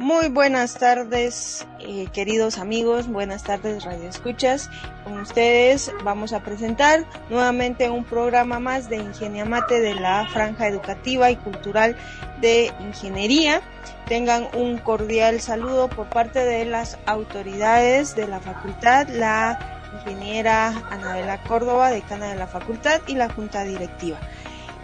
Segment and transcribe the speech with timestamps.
[0.00, 4.70] Muy buenas tardes, eh, queridos amigos, buenas tardes, Radio Escuchas.
[5.04, 11.30] Con ustedes vamos a presentar nuevamente un programa más de Ingeniamate de la Franja Educativa
[11.30, 11.96] y Cultural
[12.40, 13.60] de Ingeniería.
[14.06, 21.42] Tengan un cordial saludo por parte de las autoridades de la facultad, la ingeniera Anabela
[21.42, 24.16] Córdoba, decana de la facultad, y la junta directiva.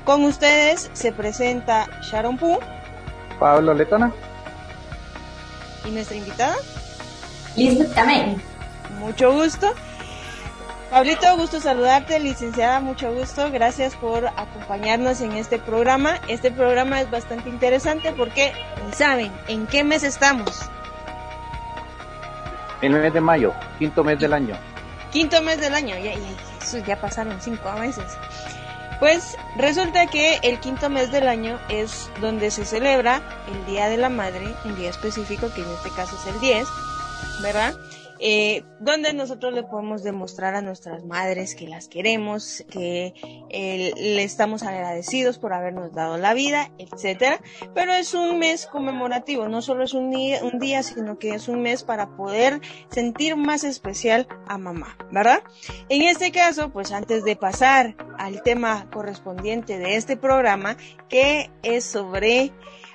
[0.05, 2.59] Con ustedes se presenta Sharon Pu.
[3.41, 4.13] Pablo Letona.
[5.87, 6.57] ¿Y nuestra invitada?
[7.57, 8.43] Lisbeth también.
[8.99, 9.73] Mucho gusto.
[10.91, 13.51] Pablito, gusto saludarte, licenciada, mucho gusto.
[13.51, 16.21] Gracias por acompañarnos en este programa.
[16.29, 18.53] Este programa es bastante interesante porque,
[18.93, 20.63] ¿saben en qué mes estamos?
[22.83, 24.57] En el mes de mayo, quinto mes del año.
[25.11, 28.17] Quinto mes del año, ya, ya, ya pasaron cinco meses.
[28.99, 33.21] Pues resulta que el quinto mes del año es donde se celebra
[33.53, 36.67] el Día de la Madre, un día específico que en este caso es el 10,
[37.43, 37.75] ¿verdad?
[38.19, 43.15] Eh, donde nosotros le podemos demostrar a nuestras madres que las queremos, que
[43.51, 47.41] eh, le estamos agradecidos por habernos dado la vida, etcétera.
[47.75, 51.49] Pero es un mes conmemorativo, no solo es un día, un día, sino que es
[51.49, 55.43] un mes para poder sentir más especial a mamá, ¿verdad?
[55.89, 60.77] En este caso, pues antes de pasar al tema correspondiente de este programa,
[61.09, 62.53] que es sobre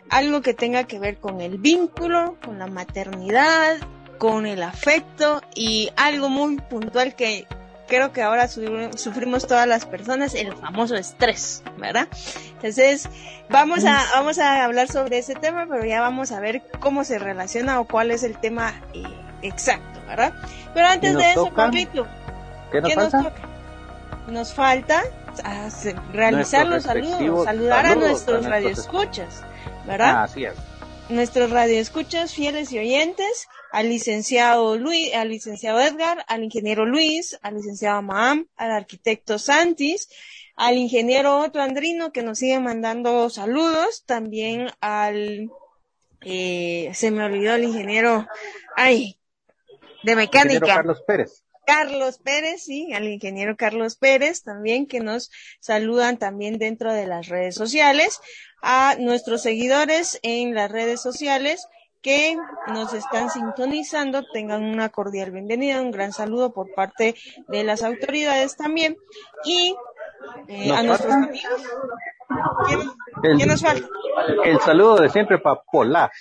[0.10, 3.78] algo que tenga que ver con el vínculo, con la maternidad,
[4.22, 7.48] con el afecto y algo muy puntual que
[7.88, 12.08] creo que ahora sufrimos todas las personas, el famoso estrés, ¿verdad?
[12.54, 13.10] Entonces,
[13.50, 17.18] vamos a, vamos a hablar sobre ese tema, pero ya vamos a ver cómo se
[17.18, 19.02] relaciona o cuál es el tema eh,
[19.42, 20.34] exacto, ¿verdad?
[20.76, 22.06] Pero antes de eso, Pablito,
[22.72, 23.34] ¿qué nos, falta?
[24.28, 25.04] Nos, falta
[26.14, 29.42] realizar los saludos, saludar a nuestros radioescuchas,
[29.88, 30.16] ¿verdad?
[30.16, 30.54] Ah, así es.
[31.10, 37.56] Nuestros radioescuchas fieles y oyentes, al licenciado Luis, al licenciado Edgar, al ingeniero Luis, al
[37.56, 40.10] licenciado Maham, al arquitecto Santis,
[40.56, 45.50] al ingeniero Otto Andrino que nos sigue mandando saludos, también al,
[46.22, 48.28] eh, se me olvidó el ingeniero,
[48.76, 49.18] ay,
[50.04, 50.66] de mecánica.
[50.66, 51.44] Carlos Pérez.
[51.66, 57.28] Carlos Pérez, sí, al ingeniero Carlos Pérez también, que nos saludan también dentro de las
[57.28, 58.20] redes sociales,
[58.62, 61.68] a nuestros seguidores en las redes sociales,
[62.02, 62.36] que
[62.68, 67.16] nos están sintonizando tengan una cordial bienvenida, un gran saludo por parte
[67.48, 68.98] de las autoridades también
[69.46, 69.76] y
[70.48, 71.44] eh, a nuestros amigos.
[73.38, 73.88] ¿Qué, nos falta?
[74.46, 76.12] El saludo de siempre para Polar.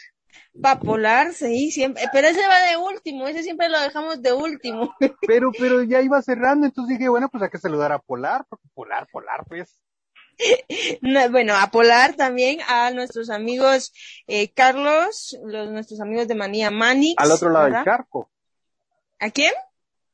[0.61, 4.95] Para Polar, sí, siempre, pero ese va de último, ese siempre lo dejamos de último.
[5.27, 8.67] Pero, pero ya iba cerrando, entonces dije, bueno, pues hay que saludar a Polar, porque
[8.75, 9.81] Polar, Polar, pues.
[11.31, 13.93] Bueno, a Polar también, a nuestros amigos
[14.27, 17.15] eh, Carlos, los, nuestros amigos de Manía Manix.
[17.19, 18.31] Al otro lado del charco.
[19.19, 19.53] ¿A quién?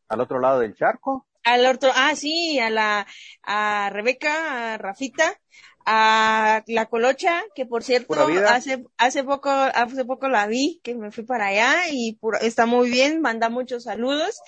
[0.08, 1.26] Al otro lado del charco.
[1.44, 3.06] Al otro, ah, sí, a la,
[3.42, 5.38] a Rebeca, a Rafita,
[5.84, 8.14] a la Colocha, que por cierto,
[8.48, 12.90] hace, hace poco, hace poco la vi, que me fui para allá y está muy
[12.90, 14.40] bien, manda muchos saludos.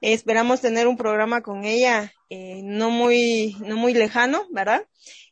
[0.00, 4.86] Esperamos tener un programa con ella eh, no muy no muy lejano, ¿verdad?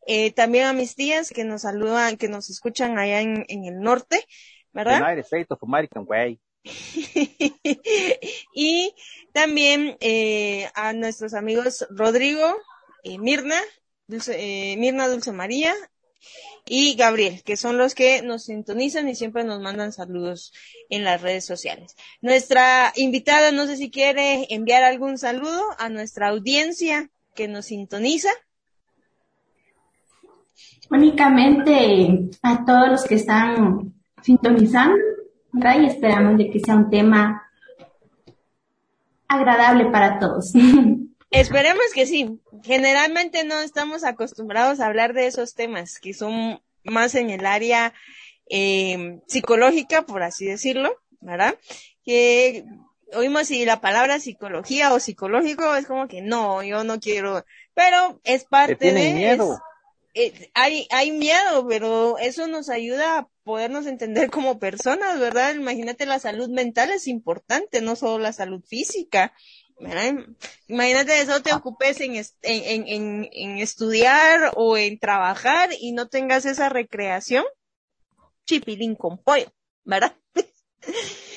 [0.06, 3.80] Eh, también a mis tías que nos saludan, que nos escuchan allá en, en el
[3.80, 4.24] norte,
[4.72, 5.02] ¿verdad?
[5.02, 6.40] United States of American Way.
[8.54, 8.94] y
[9.32, 12.56] también eh, a nuestros amigos Rodrigo,
[13.02, 13.60] eh, Mirna,
[14.06, 14.36] Dulce,
[14.72, 15.74] eh, Mirna Dulce María
[16.66, 20.52] y Gabriel, que son los que nos sintonizan y siempre nos mandan saludos
[20.88, 21.94] en las redes sociales.
[22.22, 28.30] Nuestra invitada, no sé si quiere enviar algún saludo a nuestra audiencia que nos sintoniza.
[30.90, 33.92] Únicamente a todos los que están
[34.22, 34.96] sintonizando,
[35.52, 35.80] ¿verdad?
[35.80, 37.42] Y esperamos de que sea un tema
[39.28, 40.52] agradable para todos.
[41.34, 42.38] Esperemos que sí.
[42.62, 47.92] Generalmente no estamos acostumbrados a hablar de esos temas que son más en el área
[48.48, 51.58] eh, psicológica, por así decirlo, ¿verdad?
[52.04, 52.64] Que
[53.14, 57.44] oímos si la palabra psicología o psicológico es como que no, yo no quiero,
[57.74, 59.60] pero es parte de miedo.
[60.16, 65.54] Eh, hay, hay miedo, pero eso nos ayuda a podernos entender como personas, ¿verdad?
[65.54, 69.34] Imagínate, la salud mental es importante, no solo la salud física.
[70.68, 76.44] Imagínate eso te ocupes en, en, en, en, estudiar o en trabajar y no tengas
[76.44, 77.44] esa recreación.
[78.46, 79.52] Chipilín con pollo,
[79.84, 80.14] ¿verdad?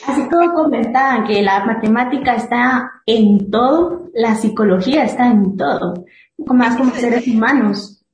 [0.05, 6.05] Así como comentaban que la matemática está en todo, la psicología está en todo,
[6.37, 8.05] más como seres humanos.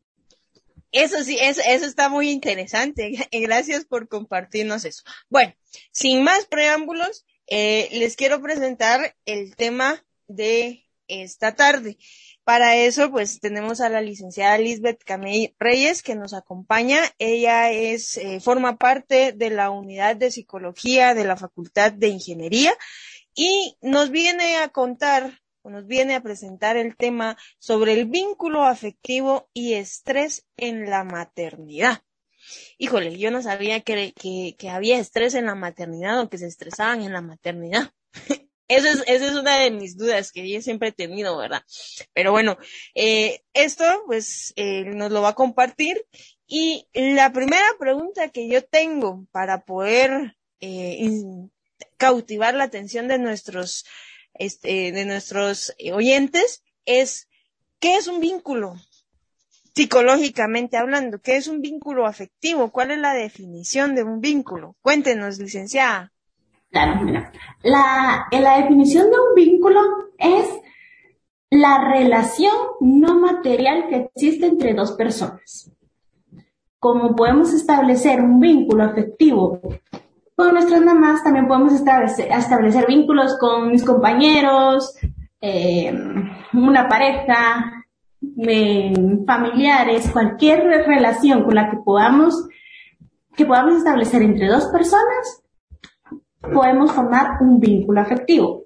[0.92, 3.28] Eso sí, eso, eso está muy interesante.
[3.31, 5.04] Gracias por compartirnos eso.
[5.30, 5.54] Bueno,
[5.92, 11.98] sin más preámbulos, eh, les quiero presentar el tema de esta tarde.
[12.44, 17.00] Para eso, pues tenemos a la licenciada Lisbeth Camey Reyes que nos acompaña.
[17.18, 22.74] Ella es, eh, forma parte de la unidad de psicología de la Facultad de Ingeniería
[23.34, 25.40] y nos viene a contar
[25.70, 32.02] nos viene a presentar el tema sobre el vínculo afectivo y estrés en la maternidad.
[32.78, 36.48] Híjole, yo no sabía que, que, que había estrés en la maternidad o que se
[36.48, 37.94] estresaban en la maternidad.
[38.75, 41.64] Esa es, es una de mis dudas que yo siempre he tenido, ¿verdad?
[42.14, 42.58] Pero bueno,
[42.96, 46.06] eh, esto pues eh, nos lo va a compartir
[46.48, 51.10] y la primera pregunta que yo tengo para poder eh,
[51.98, 53.86] cautivar la atención de nuestros,
[54.34, 57.28] este, de nuestros oyentes es,
[57.80, 58.75] ¿qué es un vínculo?
[59.75, 62.72] Psicológicamente hablando, ¿qué es un vínculo afectivo?
[62.72, 64.75] ¿Cuál es la definición de un vínculo?
[64.81, 66.12] Cuéntenos, licenciada.
[66.74, 67.31] Claro, mira.
[67.62, 69.80] La, la definición de un vínculo
[70.18, 70.50] es
[71.52, 75.72] la relación no material que existe entre dos personas.
[76.80, 79.62] Como podemos establecer un vínculo afectivo
[80.36, 84.96] con nuestras mamás, también podemos establecer, vínculos con mis compañeros,
[85.42, 85.94] eh,
[86.54, 87.86] una pareja,
[88.48, 88.94] eh,
[89.28, 92.48] familiares, cualquier relación con la que podamos,
[93.36, 95.43] que podamos establecer entre dos personas
[96.51, 98.66] podemos formar un vínculo afectivo.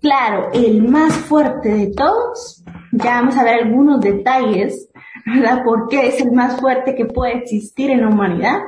[0.00, 2.62] Claro, el más fuerte de todos,
[2.92, 4.90] ya vamos a ver algunos detalles,
[5.24, 5.64] ¿verdad?
[5.64, 8.58] ¿Por qué es el más fuerte que puede existir en la humanidad?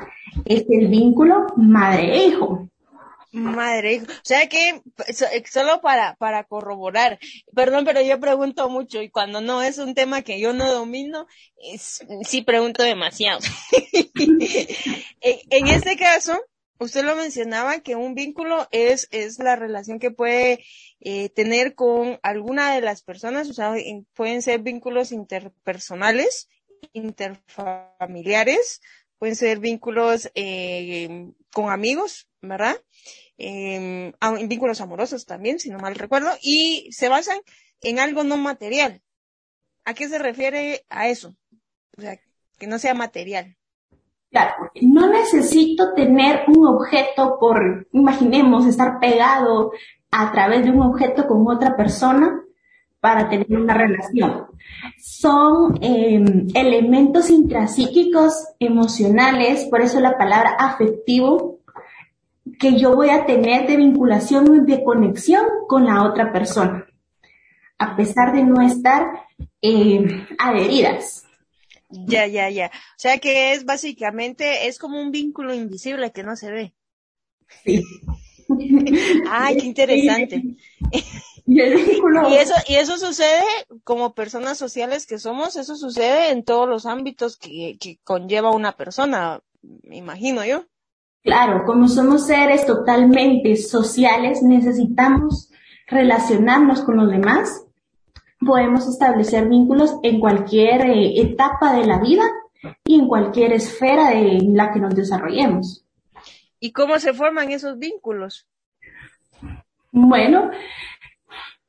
[0.47, 2.69] Es el vínculo madre-hijo.
[3.33, 4.81] Madre, o sea que
[5.45, 7.19] solo para, para corroborar,
[7.55, 11.27] perdón, pero yo pregunto mucho y cuando no es un tema que yo no domino,
[12.23, 13.41] sí pregunto demasiado.
[15.21, 16.41] en este caso,
[16.79, 20.65] usted lo mencionaba que un vínculo es, es la relación que puede
[21.01, 23.75] eh, tener con alguna de las personas, o sea,
[24.15, 26.49] pueden ser vínculos interpersonales,
[26.93, 28.81] interfamiliares,
[29.19, 32.77] pueden ser vínculos eh, con amigos, ¿verdad?
[33.39, 34.13] Eh,
[34.47, 37.39] vínculos amorosos también, si no mal recuerdo, y se basan
[37.83, 39.03] en algo no material.
[39.85, 41.37] ¿A qué se refiere a eso?
[41.97, 42.19] O sea,
[42.59, 43.56] que no sea material.
[44.83, 49.73] No necesito tener un objeto por, imaginemos, estar pegado
[50.11, 52.43] a través de un objeto con otra persona
[53.01, 54.47] para tener una relación.
[54.99, 61.61] Son em, elementos intrapsíquicos emocionales, por eso la palabra afectivo,
[62.59, 66.87] que yo voy a tener de vinculación de conexión con la otra persona,
[67.79, 69.27] a pesar de no estar
[69.61, 71.26] em, adheridas.
[71.89, 72.67] Ya, ya, ya.
[72.67, 76.75] O sea que es básicamente, es como un vínculo invisible que no se ve.
[77.65, 77.83] Sí.
[79.31, 80.43] Ay, qué interesante.
[81.49, 83.45] Y, eso, y eso sucede
[83.85, 88.73] como personas sociales que somos, eso sucede en todos los ámbitos que, que conlleva una
[88.73, 90.65] persona, me imagino yo.
[91.23, 95.51] Claro, como somos seres totalmente sociales, necesitamos
[95.87, 97.66] relacionarnos con los demás
[98.45, 102.25] podemos establecer vínculos en cualquier eh, etapa de la vida
[102.85, 105.85] y en cualquier esfera en la que nos desarrollemos.
[106.61, 108.47] ¿Y cómo se forman esos vínculos?
[109.93, 110.51] Bueno,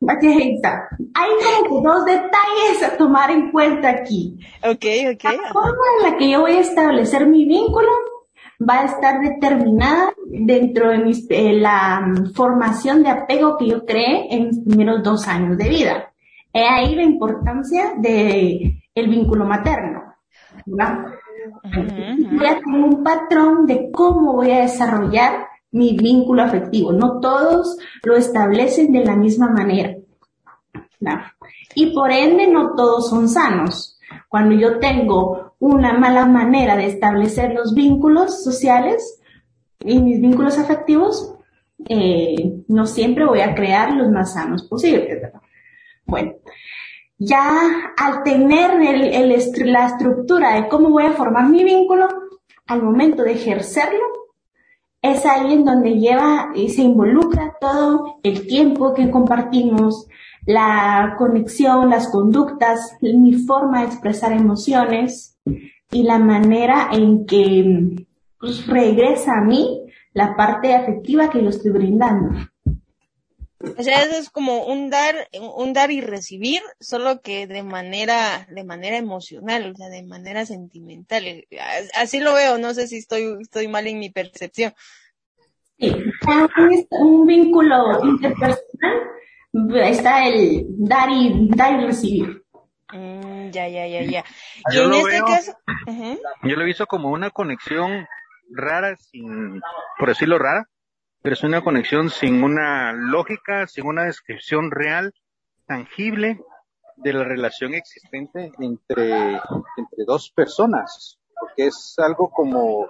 [0.08, 0.90] aquí está.
[1.14, 1.30] Hay
[1.68, 4.38] como dos detalles a tomar en cuenta aquí.
[4.64, 5.24] Ok, ok.
[5.24, 7.90] La forma en la que yo voy a establecer mi vínculo
[8.60, 14.48] va a estar determinada dentro de la mm, formación de apego que yo creé en
[14.48, 16.07] mis primeros dos años de vida.
[16.58, 20.16] He ahí la importancia de el vínculo materno.
[20.66, 21.06] ¿verdad?
[21.64, 26.92] Voy a tener un patrón de cómo voy a desarrollar mi vínculo afectivo.
[26.94, 29.98] No todos lo establecen de la misma manera.
[31.76, 34.00] Y por ende no todos son sanos.
[34.28, 39.22] Cuando yo tengo una mala manera de establecer los vínculos sociales
[39.82, 41.36] y mis vínculos afectivos,
[41.88, 45.22] eh, no siempre voy a crear los más sanos posibles.
[45.22, 45.42] ¿verdad?
[46.08, 46.36] Bueno,
[47.18, 48.80] ya al tener
[49.66, 52.08] la estructura de cómo voy a formar mi vínculo,
[52.66, 54.06] al momento de ejercerlo,
[55.02, 60.08] es ahí en donde lleva y se involucra todo el tiempo que compartimos,
[60.46, 65.38] la conexión, las conductas, mi forma de expresar emociones
[65.92, 68.06] y la manera en que
[68.40, 69.82] pues, regresa a mí
[70.14, 72.30] la parte afectiva que yo estoy brindando.
[73.60, 78.48] O sea, eso es como un dar, un dar y recibir, solo que de manera,
[78.52, 81.46] de manera emocional, o sea, de manera sentimental.
[81.96, 84.74] Así lo veo, no sé si estoy, estoy mal en mi percepción.
[85.80, 85.92] Sí,
[86.92, 89.08] un vínculo interpersonal
[89.84, 92.44] está el dar y, dar y recibir.
[92.94, 94.26] Mm, ya, ya, ya, ya.
[94.74, 95.58] Yo en lo este caso,
[96.44, 98.08] yo lo he visto como una conexión
[98.50, 99.62] rara, sin,
[99.98, 100.68] por decirlo rara,
[101.28, 105.14] pero es una conexión sin una lógica, sin una descripción real,
[105.66, 106.40] tangible
[106.96, 112.88] de la relación existente entre, entre dos personas, porque es algo como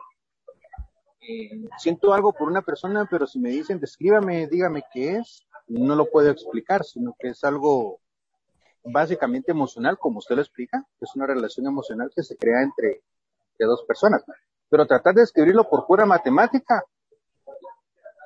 [1.20, 5.96] eh, siento algo por una persona, pero si me dicen descríbame, dígame qué es, no
[5.96, 8.01] lo puedo explicar, sino que es algo
[8.84, 13.01] básicamente emocional, como usted lo explica, es una relación emocional que se crea entre,
[13.53, 14.24] entre dos personas.
[14.70, 16.84] Pero tratar de escribirlo por pura matemática,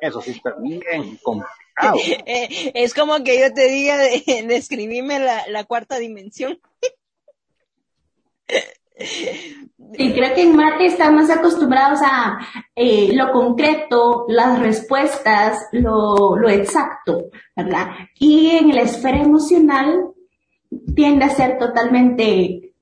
[0.01, 0.81] eso sí está bien
[1.23, 1.97] complicado.
[2.73, 6.59] es como que yo te diga de, la cuarta dimensión.
[8.97, 12.39] Sí, creo que en mate estamos acostumbrados a
[12.75, 17.87] eh, lo concreto, las respuestas, lo, lo exacto, ¿verdad?
[18.19, 20.11] Y en la esfera emocional
[20.95, 22.73] tiende a ser totalmente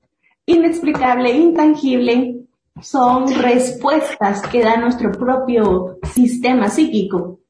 [0.46, 2.39] inexplicable, intangible,
[2.82, 7.40] son respuestas que da nuestro propio sistema psíquico.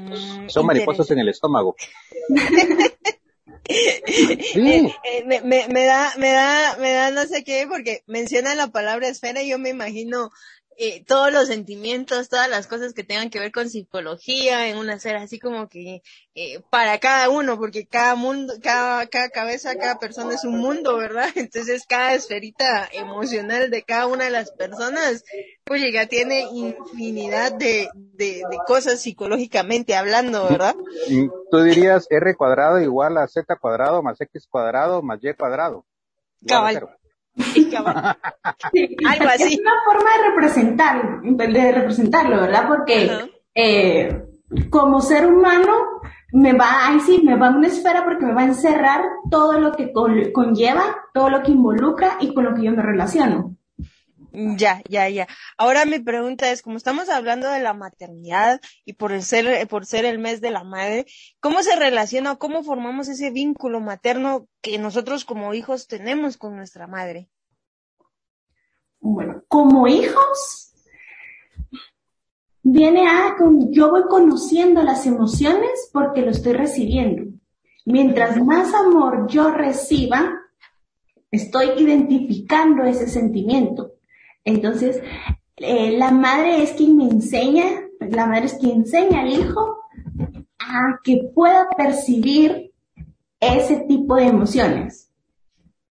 [0.00, 1.76] Mm, son mariposas en el estómago.
[3.68, 8.54] Eh, eh, me, me, me, da, me da, me da no sé qué, porque menciona
[8.54, 10.30] la palabra esfera y yo me imagino
[10.78, 14.94] eh, todos los sentimientos, todas las cosas que tengan que ver con psicología en una
[14.94, 16.02] esfera así como que
[16.34, 20.96] eh, para cada uno, porque cada mundo, cada, cada cabeza, cada persona es un mundo,
[20.98, 21.28] ¿verdad?
[21.34, 25.24] Entonces cada esferita emocional de cada una de las personas,
[25.64, 30.76] pues ya tiene infinidad de, de, de cosas psicológicamente hablando, ¿verdad?
[31.50, 35.86] Tú dirías R cuadrado igual a Z cuadrado más X cuadrado más Y cuadrado.
[36.46, 36.95] Cabal.
[37.76, 39.54] Algo así.
[39.54, 42.68] Es una forma de representar, de representarlo, ¿verdad?
[42.68, 43.10] Porque
[43.54, 44.22] eh,
[44.70, 45.72] como ser humano
[46.32, 49.58] me va, ay sí, me va a una esfera porque me va a encerrar todo
[49.58, 49.92] lo que
[50.32, 50.82] conlleva,
[51.14, 53.56] todo lo que involucra y con lo que yo me relaciono.
[54.38, 55.26] Ya, ya, ya.
[55.56, 60.04] Ahora mi pregunta es, como estamos hablando de la maternidad y por ser, por ser
[60.04, 61.06] el mes de la madre,
[61.40, 66.86] ¿cómo se relaciona, cómo formamos ese vínculo materno que nosotros como hijos tenemos con nuestra
[66.86, 67.30] madre?
[69.00, 70.74] Bueno, como hijos,
[72.62, 73.36] viene a,
[73.70, 77.32] yo voy conociendo las emociones porque lo estoy recibiendo.
[77.86, 80.30] Mientras más amor yo reciba,
[81.30, 83.95] estoy identificando ese sentimiento.
[84.46, 85.02] Entonces,
[85.56, 87.64] eh, la madre es quien me enseña,
[88.00, 89.80] la madre es quien enseña al hijo
[90.58, 92.72] a que pueda percibir
[93.40, 95.10] ese tipo de emociones.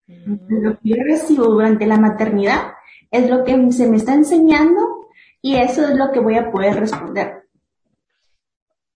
[0.07, 2.73] Lo que yo recibo durante la maternidad
[3.11, 5.09] es lo que se me está enseñando
[5.41, 7.43] y eso es lo que voy a poder responder.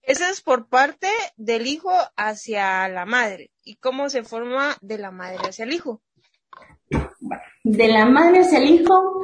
[0.02, 3.52] Eso es por parte del hijo hacia la madre.
[3.64, 6.02] ¿Y cómo se forma de la madre hacia el hijo?
[7.64, 9.22] De la madre hacia el hijo,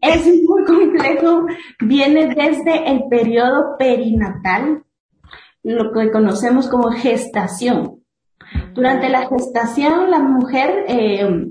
[0.00, 1.46] es muy complejo,
[1.80, 4.84] viene desde el periodo perinatal,
[5.62, 8.02] lo que conocemos como gestación.
[8.74, 11.48] Durante la gestación, la mujer eh,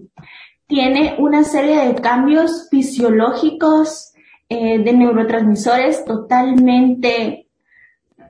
[0.67, 4.13] tiene una serie de cambios fisiológicos,
[4.47, 7.47] eh, de neurotransmisores totalmente,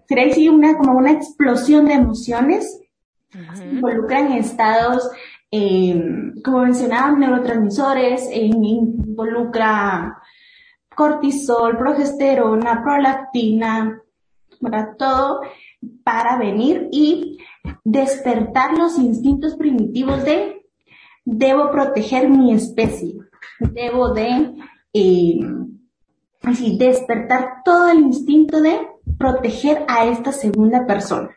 [0.07, 2.79] crazy, una, como una explosión de emociones,
[3.69, 5.09] involucran estados
[5.51, 10.21] eh, como mencionaba, neurotransmisores, eh, involucra
[10.95, 14.01] cortisol, progesterona, prolactina,
[14.61, 15.41] para todo
[16.03, 17.37] para venir y
[17.83, 20.65] despertar los instintos primitivos de
[21.23, 23.15] debo proteger mi especie,
[23.59, 24.53] debo de
[24.93, 25.39] eh,
[26.43, 28.87] así, despertar todo el instinto de
[29.17, 31.35] proteger a esta segunda persona.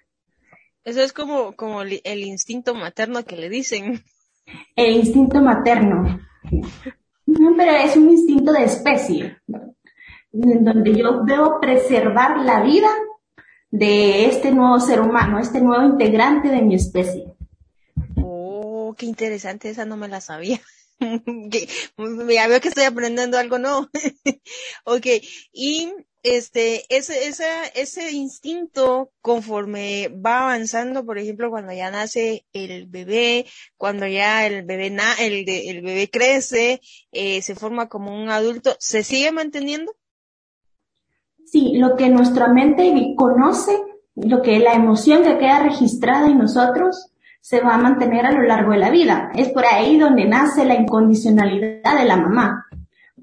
[0.89, 4.03] Eso es como, como el instinto materno que le dicen.
[4.75, 6.19] El instinto materno.
[7.27, 9.37] No, pero es un instinto de especie,
[10.33, 12.89] en donde yo debo preservar la vida
[13.71, 17.35] de este nuevo ser humano, este nuevo integrante de mi especie.
[18.23, 20.59] Oh, qué interesante, esa no me la sabía.
[21.01, 23.91] ya veo que estoy aprendiendo algo, ¿no?
[24.85, 25.07] ok,
[25.53, 27.45] y este, ese, ese,
[27.75, 33.47] ese instinto conforme va avanzando, por ejemplo, cuando ya nace el bebé,
[33.77, 36.81] cuando ya el bebé na, el, el bebé crece,
[37.13, 39.95] eh, se forma como un adulto, ¿se sigue manteniendo?
[41.45, 43.81] Sí, lo que nuestra mente conoce
[44.23, 48.43] lo que la emoción que queda registrada en nosotros se va a mantener a lo
[48.43, 49.31] largo de la vida.
[49.35, 52.67] Es por ahí donde nace la incondicionalidad de la mamá.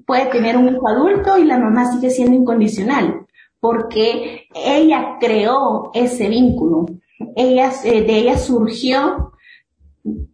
[0.06, 3.26] Puede tener un hijo adulto y la mamá sigue siendo incondicional,
[3.60, 6.86] porque ella creó ese vínculo.
[7.34, 9.32] Ella, eh, de ella surgió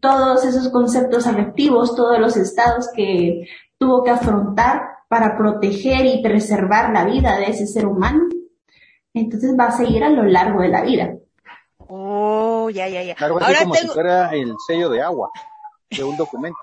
[0.00, 3.48] todos esos conceptos afectivos, todos los estados que
[3.78, 8.28] tuvo que afrontar para proteger y preservar la vida de ese ser humano.
[9.14, 11.14] Entonces va a seguir a lo largo de la vida.
[11.78, 13.14] Oh, ya, ya, ya.
[13.18, 15.30] Algo así como si fuera el sello de agua
[15.90, 16.58] de un documento.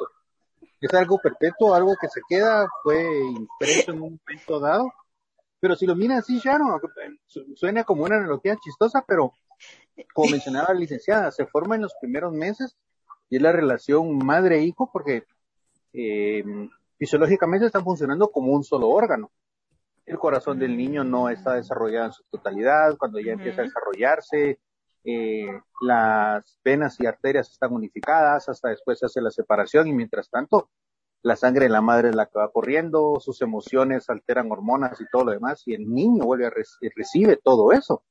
[0.82, 4.92] Es algo perpetuo, algo que se queda, fue impreso en un momento dado.
[5.60, 6.80] Pero si lo miras así, no
[7.56, 9.34] suena como una analogía chistosa, pero
[10.14, 12.78] como mencionaba la licenciada, se forma en los primeros meses
[13.30, 15.26] y es la relación madre-hijo porque
[15.94, 16.44] eh,
[16.98, 19.32] fisiológicamente están funcionando como un solo órgano.
[20.06, 24.60] El corazón del niño no está desarrollado en su totalidad, cuando ya empieza a desarrollarse,
[25.04, 25.48] eh,
[25.82, 30.70] las venas y arterias están unificadas, hasta después se hace la separación y mientras tanto
[31.22, 35.06] la sangre de la madre es la que va corriendo, sus emociones alteran hormonas y
[35.12, 36.50] todo lo demás y el niño vuelve a
[36.96, 38.04] recibe todo eso.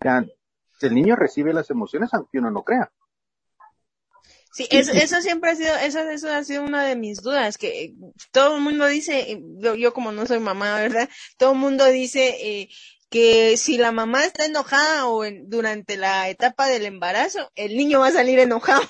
[0.00, 2.90] el niño recibe las emociones aunque uno no crea.
[4.52, 7.94] Sí, eso, siempre ha sido, eso, eso ha sido una de mis dudas, que
[8.32, 9.42] todo el mundo dice,
[9.78, 11.08] yo, como no soy mamá, ¿verdad?
[11.38, 12.68] Todo el mundo dice eh,
[13.12, 18.08] que si la mamá está enojada o durante la etapa del embarazo, el niño va
[18.08, 18.82] a salir enojado.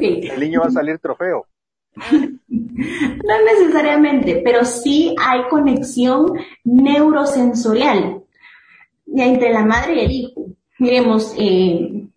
[0.00, 1.46] El niño va a salir trofeo.
[1.94, 6.32] No necesariamente, pero sí hay conexión
[6.64, 8.24] neurosensorial
[9.14, 10.46] entre la madre y el hijo.
[10.78, 12.08] Miremos, eh,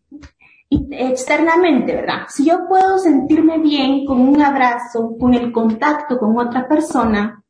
[0.92, 2.24] externamente, ¿verdad?
[2.30, 7.45] Si yo puedo sentirme bien con un abrazo, con el contacto con otra persona,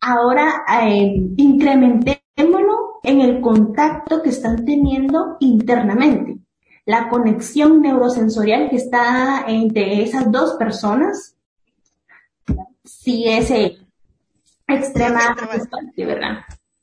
[0.00, 6.38] ahora eh, incrementémoslo en el contacto que están teniendo internamente.
[6.84, 11.36] La conexión neurosensorial que está entre esas dos personas,
[12.84, 13.78] sí es eh,
[14.66, 16.38] extremadamente, ¿verdad?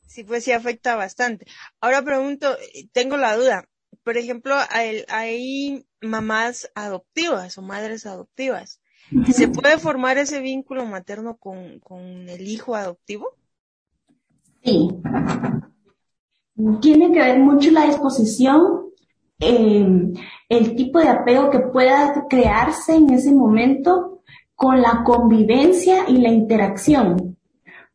[0.06, 1.46] Sí, pues sí afecta bastante.
[1.80, 2.56] Ahora pregunto,
[2.92, 3.68] tengo la duda,
[4.06, 8.80] por ejemplo, hay, mamás adoptivas o madres adoptivas.
[9.32, 13.28] ¿Se puede formar ese vínculo materno con, el hijo adoptivo?
[14.64, 14.88] Sí.
[16.80, 18.86] Tiene que ver mucho la disposición,
[19.38, 20.14] em,
[20.48, 24.22] el tipo de apego que pueda crearse en ese momento
[24.54, 27.36] con la convivencia y la interacción.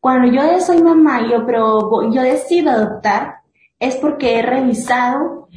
[0.00, 3.36] Cuando yo soy mamá, yo, pero yo decido adoptar,
[3.78, 5.48] es porque he revisado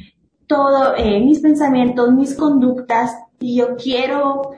[0.46, 4.52] todo, eh, mis pensamientos, mis conductas, y yo quiero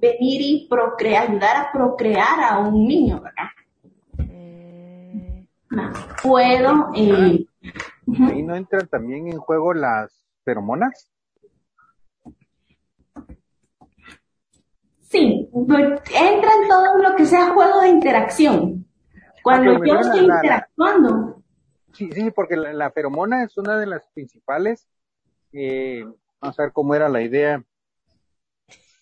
[0.00, 3.50] venir y procrear, ayudar a procrear a un niño, ¿verdad?
[5.68, 5.92] Mm.
[6.22, 6.90] puedo.
[6.94, 7.46] Eh,
[8.28, 11.10] ¿Ahí no entran también en juego las feromonas?
[15.02, 18.86] Sí, entra en todo lo que sea juego de interacción.
[19.42, 21.42] Cuando yo estoy interactuando.
[21.92, 24.86] sí, sí, porque la, la, feromona es una de las principales
[25.52, 26.04] eh,
[26.40, 27.62] vamos a ver cómo era la idea.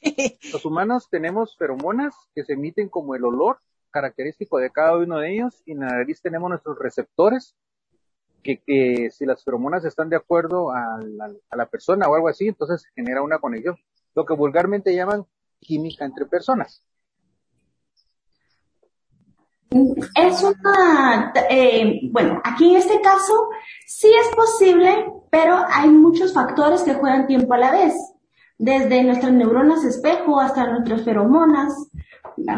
[0.52, 3.58] Los humanos tenemos feromonas que se emiten como el olor
[3.90, 7.56] característico de cada uno de ellos y en la nariz tenemos nuestros receptores
[8.42, 10.98] que, si las feromonas están de acuerdo a
[11.54, 13.76] la, persona o algo así, entonces se genera una conexión,
[14.14, 15.26] lo que vulgarmente llaman
[15.61, 16.82] química entre personas.
[19.70, 23.50] Es una, eh, bueno, aquí en este caso
[23.87, 27.94] sí es posible pero hay muchos factores que juegan tiempo a la vez,
[28.58, 31.72] desde nuestras neuronas espejo hasta nuestras feromonas.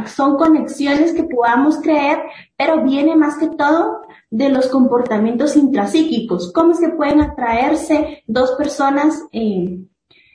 [0.06, 2.18] Son conexiones que podamos creer,
[2.56, 6.52] pero viene más que todo de los comportamientos intrapsíquicos.
[6.52, 9.22] ¿Cómo es que pueden atraerse dos personas?
[9.32, 9.80] Eh,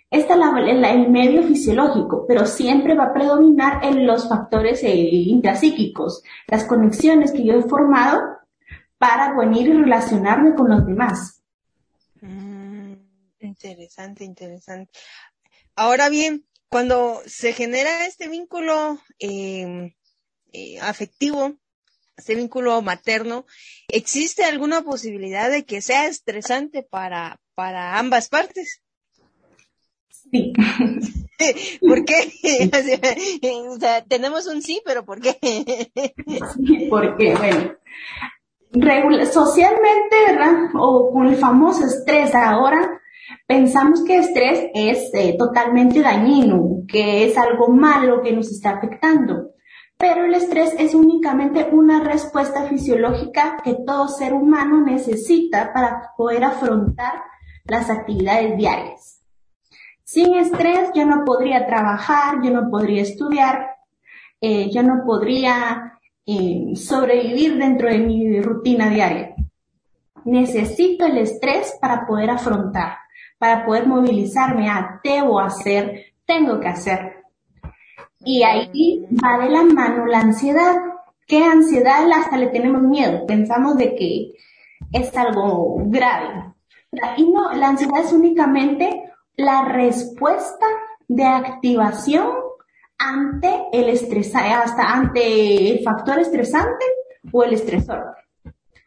[0.09, 6.23] este es el medio fisiológico, pero siempre va a predominar en los factores eh, intrapsíquicos,
[6.47, 8.21] las conexiones que yo he formado
[8.97, 11.41] para venir y relacionarme con los demás.
[13.39, 14.91] Interesante, interesante.
[15.75, 19.93] Ahora bien, cuando se genera este vínculo em,
[20.53, 21.53] eh, afectivo,
[22.17, 23.45] este vínculo materno,
[23.89, 28.81] ¿existe alguna posibilidad de que sea estresante para, para ambas partes?
[30.31, 30.53] Sí.
[31.81, 32.31] ¿Por qué?
[33.69, 35.37] o sea, tenemos un sí, pero ¿por qué?
[35.41, 37.75] sí, porque, bueno,
[39.31, 40.53] socialmente, ¿verdad?
[40.79, 42.94] O con el famoso estrés ahora,
[43.47, 49.51] Pensamos que estrés es eh, totalmente dañino, que es algo malo que nos está afectando.
[49.97, 56.43] Pero el estrés es únicamente una respuesta fisiológica que todo ser humano necesita para poder
[56.43, 57.23] afrontar
[57.65, 59.21] las actividades diarias.
[60.03, 63.69] Sin estrés yo no podría trabajar, yo no podría estudiar,
[64.41, 69.35] eh, yo no podría eh, sobrevivir dentro de mi rutina diaria.
[70.25, 72.97] Necesito el estrés para poder afrontar,
[73.45, 77.17] para poder movilizarme a debo hacer, tengo que hacer.
[78.21, 80.75] Y ahí va de la mano la ansiedad.
[81.27, 83.27] ¿Qué ansiedad hasta le tenemos miedo?
[83.27, 84.31] Pensamos de que
[84.91, 86.55] es algo grave.
[87.17, 90.65] Y no, la ansiedad es únicamente la respuesta
[91.07, 92.27] de activación
[92.97, 96.85] ante el estrés, hasta ante el factor estresante
[97.31, 98.15] o el estresor.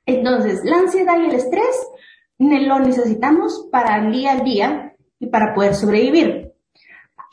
[0.05, 1.77] Entonces, la ansiedad y el estrés
[2.39, 6.53] lo necesitamos para el día a día y para poder sobrevivir.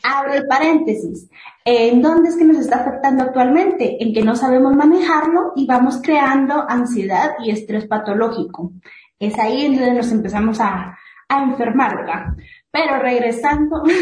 [0.03, 1.29] Abro el paréntesis.
[1.63, 4.03] ¿En dónde es que nos está afectando actualmente?
[4.03, 8.71] En que no sabemos manejarlo y vamos creando ansiedad y estrés patológico.
[9.19, 12.25] Es ahí en donde nos empezamos a, a enfermar, ¿verdad?
[12.71, 13.83] Pero regresando.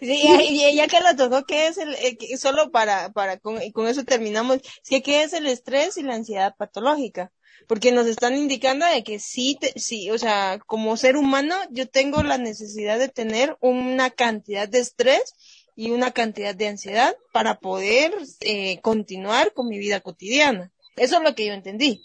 [0.00, 3.86] Sí, y ya que lo tocó, ¿qué es el, eh, solo para, para, con, con
[3.86, 7.30] eso terminamos, ¿qué, ¿qué es el estrés y la ansiedad patológica?
[7.66, 12.22] Porque nos están indicando de que sí, sí, o sea, como ser humano, yo tengo
[12.22, 15.34] la necesidad de tener una cantidad de estrés
[15.74, 20.70] y una cantidad de ansiedad para poder eh, continuar con mi vida cotidiana.
[20.96, 22.02] Eso es lo que yo entendí.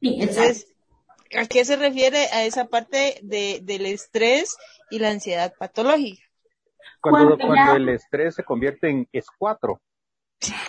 [0.00, 0.66] Sí, Entonces,
[1.38, 4.56] ¿a qué se refiere a esa parte de, del estrés
[4.92, 6.22] y la ansiedad patológica.
[7.00, 9.80] Cuando, cuando el estrés se convierte en es cuatro.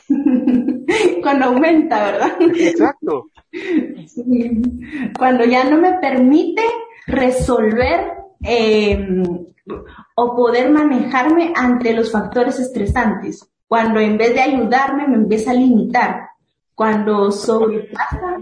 [1.21, 2.31] cuando aumenta, ¿verdad?
[2.39, 3.29] Exacto.
[5.17, 6.63] Cuando ya no me permite
[7.07, 9.23] resolver eh,
[10.15, 13.47] o poder manejarme ante los factores estresantes.
[13.67, 16.29] Cuando en vez de ayudarme me empieza a limitar.
[16.75, 18.41] Cuando sobrepasa,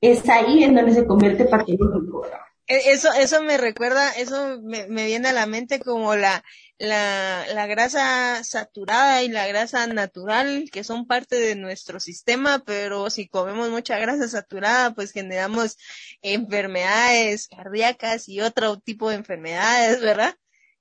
[0.00, 2.26] es ahí en donde se convierte patológico.
[2.66, 6.42] E, eso, eso me recuerda, eso me, me viene a la mente como la,
[6.82, 13.08] la, la grasa saturada y la grasa natural, que son parte de nuestro sistema, pero
[13.10, 15.78] si comemos mucha grasa saturada, pues generamos
[16.22, 20.34] enfermedades cardíacas y otro tipo de enfermedades, ¿verdad?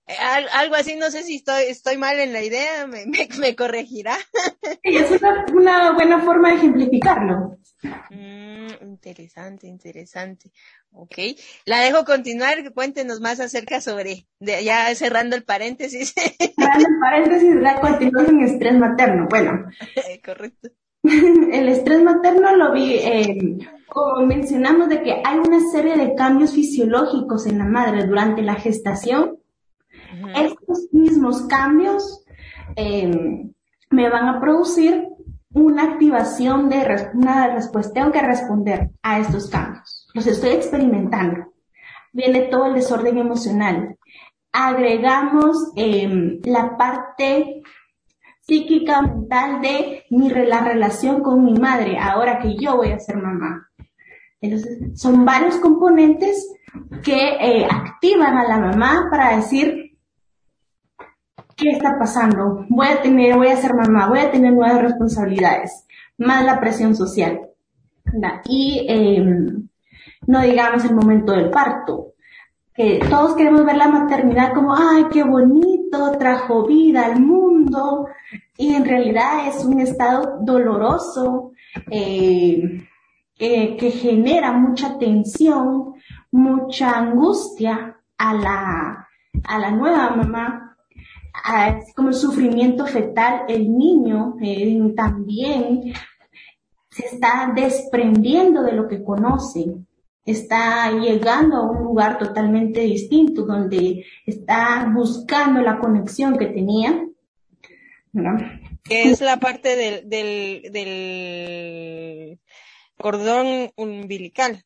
[0.08, 0.16] Eh,
[0.54, 3.06] algo así, no sé si estoy, estoy mal en la idea, me,
[3.40, 4.18] me, corregirá.
[4.84, 7.58] es una, una, buena forma de ejemplificarlo.
[8.10, 10.52] Mm, interesante, interesante.
[10.92, 11.18] Ok,
[11.66, 16.14] la dejo continuar, cuéntenos más acerca sobre, de, ya cerrando el paréntesis.
[16.58, 19.28] Cerrando el paréntesis, la continuamos en estrés materno.
[19.30, 19.70] Bueno.
[20.24, 20.70] Correcto.
[21.04, 26.54] El estrés materno lo vi, eh, como mencionamos, de que hay una serie de cambios
[26.54, 29.41] fisiológicos en la madre durante la gestación
[30.36, 32.24] estos mismos cambios
[32.76, 33.45] eh,
[33.89, 35.08] me van a producir
[35.54, 37.93] una activación de una respuesta.
[37.93, 40.08] Tengo que responder a estos cambios.
[40.13, 41.54] Los estoy experimentando.
[42.13, 43.97] Viene todo el desorden emocional.
[44.52, 47.62] Agregamos em, la parte
[48.41, 53.17] psíquica mental de mi, la relación con mi madre ahora que yo voy a ser
[53.17, 53.69] mamá.
[54.41, 56.52] Entonces, son varios componentes
[57.04, 59.91] que eh, activan a la mamá para decir,
[61.62, 62.65] ¿qué está pasando?
[62.69, 65.86] Voy a tener, voy a ser mamá, voy a tener nuevas responsabilidades,
[66.17, 67.39] más la presión social.
[68.45, 69.67] Y em,
[70.26, 72.13] no digamos el momento del parto,
[72.74, 78.08] que todos queremos ver la maternidad como, ay, qué bonito, trajo vida al mundo,
[78.58, 81.52] y en realidad es un estado doloroso,
[81.89, 82.88] eh,
[83.38, 85.93] que genera mucha tensión,
[86.32, 89.08] mucha angustia a la,
[89.43, 90.71] a la nueva mamá
[91.96, 95.94] como el sufrimiento fetal, el niño eh, también
[96.89, 99.65] se está desprendiendo de lo que conoce,
[100.26, 107.06] está llegando a un lugar totalmente distinto donde está buscando la conexión que tenía.
[108.89, 112.39] Es la parte del, del, del
[112.98, 114.63] cordón umbilical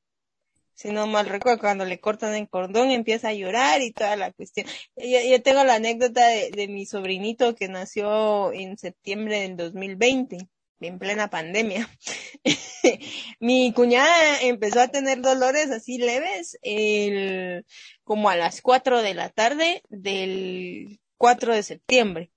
[0.76, 4.32] si no mal recuerdo, cuando le cortan el cordón empieza a llorar y toda la
[4.34, 4.68] cuestión.
[4.98, 10.50] Yo, tengo la anécdota de, mi sobrinito que nació en septiembre del 2020
[10.82, 11.90] en plena pandemia.
[13.40, 17.66] mi cuñada empezó a tener dolores así leves el,
[18.04, 22.32] como a las 4 de la tarde del 4 de septiembre.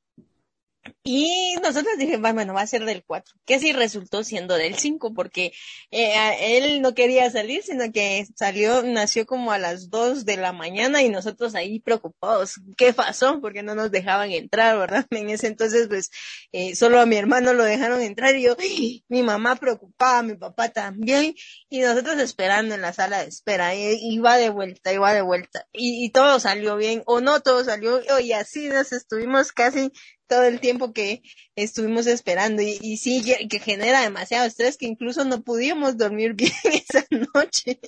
[1.03, 5.14] Y nosotros dijimos, bueno, va a ser del 4, que sí resultó siendo del 5,
[5.14, 5.53] porque
[5.90, 10.53] eh, él no quería salir, sino que salió, nació como a las 2 de la
[10.53, 13.40] mañana y nosotros ahí preocupados, ¿qué pasó?
[13.40, 15.07] Porque no nos dejaban entrar, ¿verdad?
[15.18, 16.11] En ese entonces, pues,
[16.53, 18.57] eh, solo a mi hermano lo dejaron entrar y yo,
[19.09, 21.35] mi mamá preocupada, mi papá también,
[21.68, 26.05] y nosotros esperando en la sala de espera, iba de vuelta, iba de vuelta, y,
[26.05, 29.90] y todo salió bien, o no todo salió, y así nos estuvimos casi
[30.28, 31.22] todo el tiempo que
[31.56, 36.52] estuvimos esperando y, y sí que genera demasiado estrés que incluso no pudimos dormir bien
[36.64, 37.80] esa noche.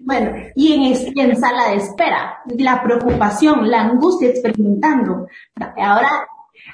[0.00, 5.28] Bueno, y en, en sala de espera, la preocupación, la angustia experimentando.
[5.76, 6.26] Ahora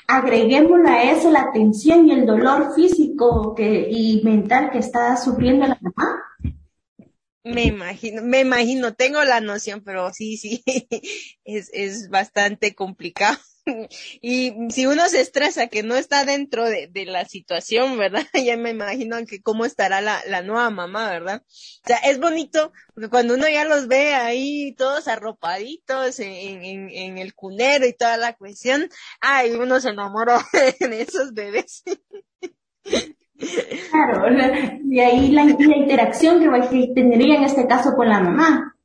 [0.07, 5.67] agreguémosle a eso la tensión y el dolor físico que, y mental que está sufriendo
[5.67, 6.23] la mamá.
[7.45, 10.65] Me imagino, me imagino, tengo la noción, pero sí, sí,
[11.45, 13.39] es, es bastante complicado.
[14.21, 18.23] y si uno se estresa que no está dentro de, de la situación, ¿verdad?
[18.45, 21.43] ya me imagino que cómo estará la, la nueva mamá, ¿verdad?
[21.47, 26.91] O sea, es bonito porque cuando uno ya los ve ahí todos arropaditos en, en,
[26.91, 28.89] en el cunero y toda la cuestión,
[29.21, 30.45] ay, uno se enamora
[30.81, 31.83] de esos bebés.
[33.91, 34.27] Claro,
[34.89, 38.77] y ahí la, la interacción que tendría en este caso con la mamá.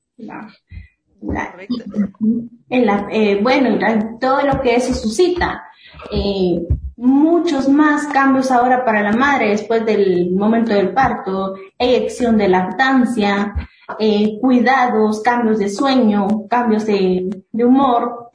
[1.21, 3.77] En la, eh, bueno,
[4.19, 5.63] todo lo que eso suscita.
[6.11, 6.61] Eh,
[6.97, 13.53] muchos más cambios ahora para la madre después del momento del parto, eyección de lactancia,
[13.97, 18.31] eh, cuidados, cambios de sueño, cambios de, humor.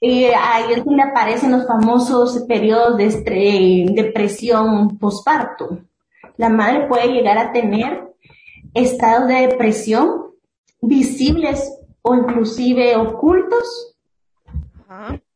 [0.00, 5.80] Y ahí es donde aparecen los famosos periodos de depresión posparto.
[6.36, 8.08] La madre puede llegar a tener
[8.72, 10.29] estados de depresión
[10.80, 13.96] visibles o inclusive ocultos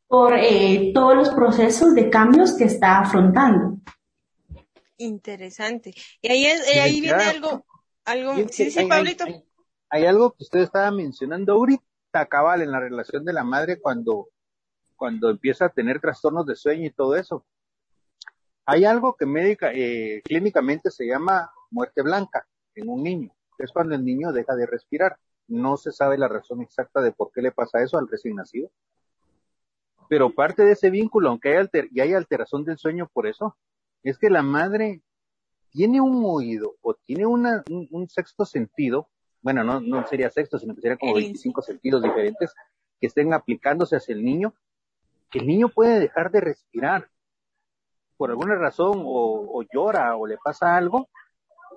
[0.06, 3.78] por eh, todos los procesos de cambios que está afrontando.
[4.96, 5.94] Interesante.
[6.22, 7.64] Y ahí, ahí viene algo,
[8.04, 9.24] algo, sí, sí, Pablito.
[9.90, 14.28] Hay, algo que usted estaba mencionando ahorita, cabal, en la relación de la madre cuando
[14.96, 17.44] cuando empieza a tener trastornos de sueño y todo eso.
[18.66, 23.30] Hay algo que médica, eh, clínicamente se llama muerte blanca en un niño.
[23.58, 25.18] Es cuando el niño deja de respirar.
[25.46, 28.70] No se sabe la razón exacta de por qué le pasa eso al recién nacido.
[30.08, 33.56] Pero parte de ese vínculo, aunque hay, alter y hay alteración del sueño por eso,
[34.02, 35.02] es que la madre
[35.70, 39.08] tiene un oído o tiene una, un, sexto sentido,
[39.42, 42.54] bueno, no, no sería sexto, sino que sería como 25 sentidos diferentes
[43.00, 44.54] que estén aplicándose hacia el niño
[45.34, 47.10] que el niño puede dejar de respirar.
[48.16, 51.08] Por alguna razón o, llora o le pasa algo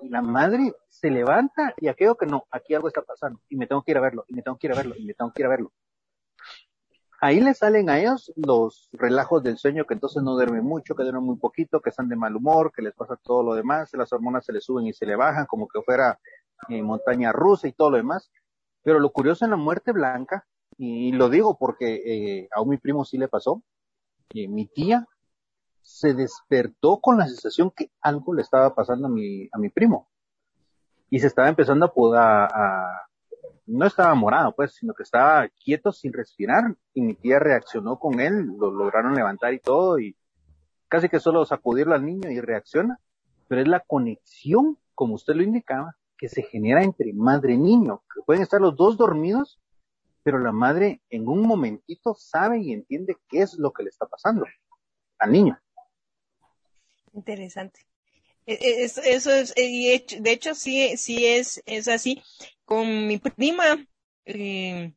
[0.02, 3.66] y la madre se levanta y aquello que no, aquí algo está pasando y me
[3.66, 5.32] tengo que ir a verlo y me tengo que ir a verlo y me tengo
[5.32, 5.72] que ir a verlo.
[7.20, 11.02] Ahí le salen a ellos los relajos del sueño que entonces no duermen mucho, que
[11.02, 14.12] duermen muy poquito, que están de mal humor, que les pasa todo lo demás, las
[14.12, 16.20] hormonas se les suben y se le bajan como que fuera
[16.68, 18.30] eh, montaña rusa y todo lo demás.
[18.84, 23.04] Pero lo curioso en la muerte blanca y lo digo porque eh, a mi primo
[23.04, 23.62] sí le pasó.
[24.28, 25.06] que mi tía
[25.82, 30.08] se despertó con la sensación que algo le estaba pasando a mi, a mi primo.
[31.10, 33.08] Y se estaba empezando a, a,
[33.66, 36.76] no estaba morado, pues, sino que estaba quieto sin respirar.
[36.92, 40.16] Y mi tía reaccionó con él, lo lograron levantar y todo, y
[40.88, 42.98] casi que solo sacudirlo al niño y reacciona.
[43.48, 48.02] Pero es la conexión, como usted lo indicaba, que se genera entre madre y niño,
[48.14, 49.58] que pueden estar los dos dormidos
[50.28, 54.04] pero la madre en un momentito sabe y entiende qué es lo que le está
[54.04, 54.44] pasando
[55.18, 55.58] al niño.
[57.18, 57.80] Interesante.
[58.46, 62.22] E, e, eso, es, de hecho sí, sí es, es así.
[62.64, 63.86] Con mi prima
[64.26, 64.92] eh,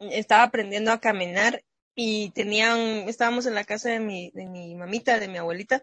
[0.00, 5.18] estaba aprendiendo a caminar y tenían, estábamos en la casa de mi, de mi mamita,
[5.18, 5.82] de mi abuelita,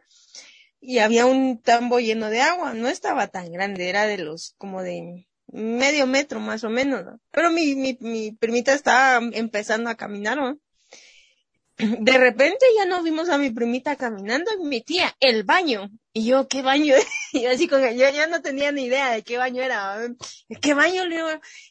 [0.81, 2.73] y había un tambo lleno de agua.
[2.73, 7.51] No estaba tan grande, era de los como de medio metro más o menos, pero
[7.51, 10.59] mi, mi, mi primita estaba empezando a caminar, ¿no?
[11.77, 15.89] De repente ya no vimos a mi primita caminando y mi tía, el baño.
[16.15, 16.95] Y yo, ¿qué baño?
[17.35, 19.97] Y así con yo ya no tenía ni idea de qué baño era.
[20.61, 21.19] ¿Qué baño le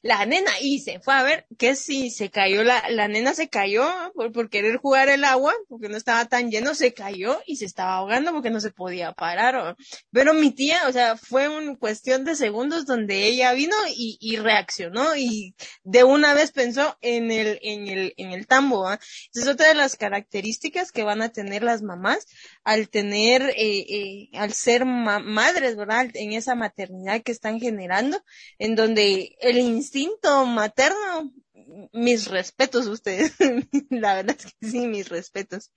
[0.02, 3.48] La nena, y se fue a ver que si se cayó, la, la nena se
[3.48, 7.58] cayó por, por querer jugar el agua, porque no estaba tan lleno, se cayó y
[7.58, 9.76] se estaba ahogando porque no se podía parar.
[10.10, 14.38] Pero mi tía, o sea, fue una cuestión de segundos donde ella vino y, y
[14.38, 18.88] reaccionó y de una vez pensó en el, en el, en el tambo.
[18.88, 18.98] ¿ah?
[19.32, 22.26] es otra de las características que van a tener las mamás
[22.64, 26.10] al tener, eh, eh, al ser madres, ¿verdad?
[26.14, 28.22] En esa maternidad que están generando,
[28.58, 31.32] en donde el instinto materno,
[31.92, 33.34] mis respetos ustedes,
[33.90, 35.72] la verdad es que sí, mis respetos.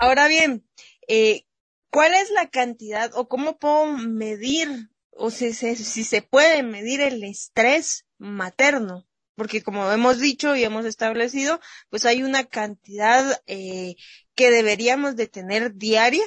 [0.00, 0.66] Ahora bien,
[1.08, 1.46] eh,
[1.90, 7.22] ¿cuál es la cantidad o cómo puedo medir o si, si se puede medir el
[7.24, 9.06] estrés materno?
[9.36, 13.96] porque como hemos dicho y hemos establecido, pues hay una cantidad eh,
[14.34, 16.24] que deberíamos de tener diaria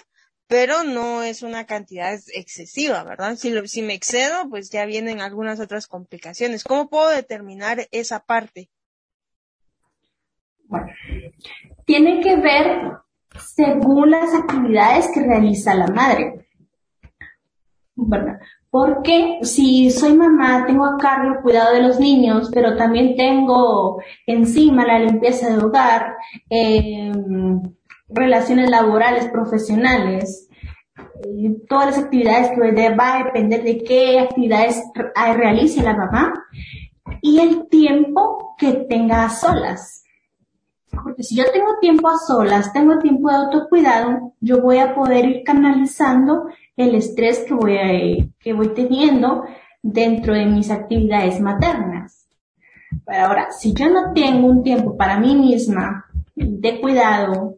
[0.47, 3.35] pero no es una cantidad excesiva, ¿verdad?
[3.35, 6.63] Si, si me excedo, pues ya vienen algunas otras complicaciones.
[6.63, 8.69] ¿Cómo puedo determinar esa parte?
[10.63, 10.87] Bueno,
[11.85, 12.93] tiene que ver
[13.39, 16.47] según las actividades que realiza la madre.
[17.95, 18.37] Bueno,
[18.69, 24.01] porque si soy mamá, tengo a cargo el cuidado de los niños, pero también tengo
[24.25, 26.15] encima la limpieza del hogar,
[26.49, 27.11] eh,
[28.09, 30.47] relaciones laborales, profesionales,
[31.67, 34.81] todas las actividades que va a depender de qué actividades
[35.35, 36.33] realice la mamá
[37.21, 40.03] y el tiempo que tenga a solas.
[40.91, 45.25] Porque si yo tengo tiempo a solas, tengo tiempo de autocuidado, yo voy a poder
[45.25, 49.43] ir canalizando el estrés que voy, que voy teniendo
[49.83, 52.27] dentro de mis actividades maternas.
[53.05, 57.57] Pero ahora, si yo no tengo un tiempo para mí misma de cuidado,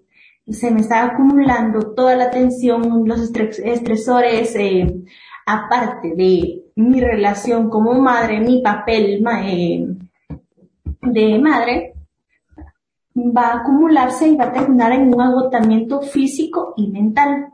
[0.51, 3.31] se me está acumulando toda la tensión, los
[3.63, 5.03] estresores, eh,
[5.45, 9.87] aparte de mi relación como madre, mi papel eh,
[11.01, 11.93] de madre,
[13.15, 17.47] va a acumularse y va a terminar en un agotamiento físico y mental.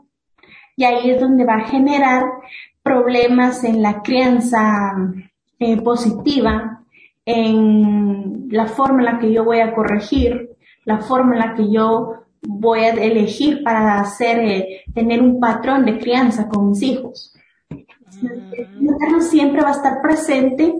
[0.76, 2.24] Y ahí es donde va a generar
[2.82, 4.94] problemas en la crianza
[5.58, 6.84] eh, positiva,
[7.24, 10.50] en la forma en la que yo voy a corregir,
[10.84, 15.84] la forma en la que yo voy a elegir para hacer, eh, tener un patrón
[15.84, 17.34] de crianza con mis hijos.
[18.22, 20.74] El materno siempre va a estar presente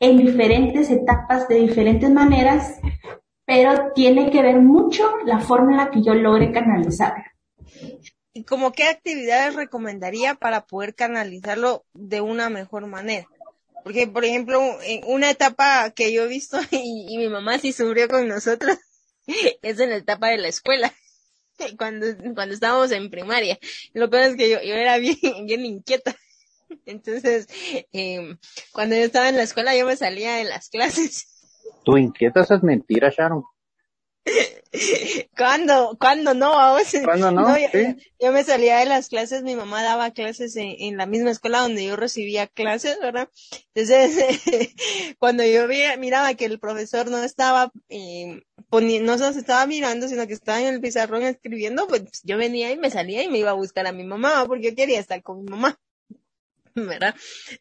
[0.00, 2.80] en diferentes etapas, de diferentes maneras,
[3.44, 7.14] pero tiene que ver mucho la forma en la que yo logre canalizar.
[8.32, 13.26] ¿Y como qué actividades recomendaría para poder canalizarlo de una mejor manera?
[13.82, 17.72] Porque, por ejemplo, en una etapa que yo he visto y, y mi mamá sí
[17.72, 18.78] sufrió con nosotros,
[19.62, 20.92] es en la etapa de la escuela.
[21.76, 23.58] Cuando, cuando estábamos en primaria.
[23.92, 26.14] Lo peor es que yo, yo era bien, bien inquieta.
[26.86, 27.48] Entonces,
[27.92, 28.36] eh,
[28.70, 31.26] cuando yo estaba en la escuela, yo me salía de las clases.
[31.84, 33.42] ¿Tú inquieta es mentira, Sharon?
[35.36, 35.96] ¿Cuándo?
[35.98, 36.52] ¿Cuándo no?
[37.04, 37.56] ¿Cuándo no?
[38.20, 41.84] yo, me salía de las clases, mi mamá daba clases en, la misma escuela donde
[41.84, 43.30] yo recibía clases, ¿verdad?
[43.74, 44.74] Entonces,
[45.18, 45.66] cuando yo
[45.98, 50.74] miraba que el profesor no estaba, eh, no se estaba mirando, sino que estaba en
[50.74, 53.92] el pizarrón escribiendo, pues yo venía y me salía y me iba a buscar a
[53.92, 55.78] mi mamá, porque yo quería estar con mi mamá.
[56.86, 57.14] ¿verdad?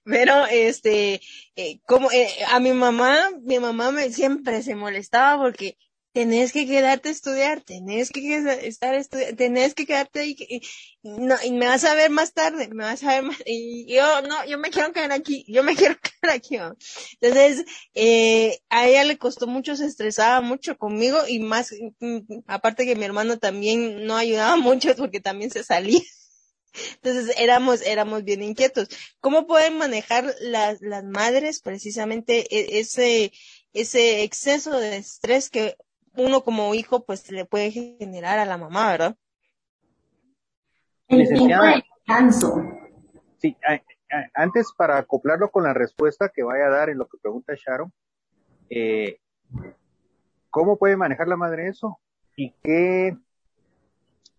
[0.04, 1.22] Pero este,
[1.56, 5.78] eh, como eh, a mi mamá, mi mamá me siempre se molestaba porque
[6.18, 10.62] tenés que quedarte a estudiar, tenés que estar estudiando, tenés que quedarte ahí, y,
[11.04, 14.24] no, y me vas a ver más tarde, me vas a ver más, y yo,
[14.24, 16.58] no, yo me quiero quedar aquí, yo me quiero quedar aquí.
[17.22, 22.88] Entonces, eh, a ella le costó mucho, se estresaba mucho conmigo, y más, mm, aparte
[22.88, 26.02] que mi hermano también no ayudaba mucho porque también se salía.
[26.96, 28.88] Entonces éramos, éramos bien inquietos.
[29.20, 33.32] ¿Cómo pueden manejar las, las madres precisamente e, ese,
[33.74, 35.76] ese exceso de estrés que
[36.18, 39.16] uno como hijo pues le puede generar a la mamá, ¿verdad?
[41.08, 42.56] El tiempo de descanso.
[43.38, 43.56] Sí,
[44.34, 47.94] antes para acoplarlo con la respuesta que vaya a dar en lo que pregunta Sharon,
[48.70, 49.20] eh,
[50.50, 52.00] ¿cómo puede manejar la madre eso?
[52.36, 53.16] ¿Y qué,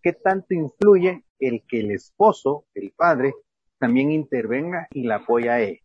[0.03, 3.35] qué tanto influye el que el esposo, el padre,
[3.79, 5.81] también intervenga y la apoya a él?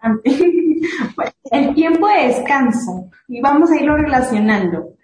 [1.50, 4.94] el tiempo de descanso, y vamos a irlo relacionando.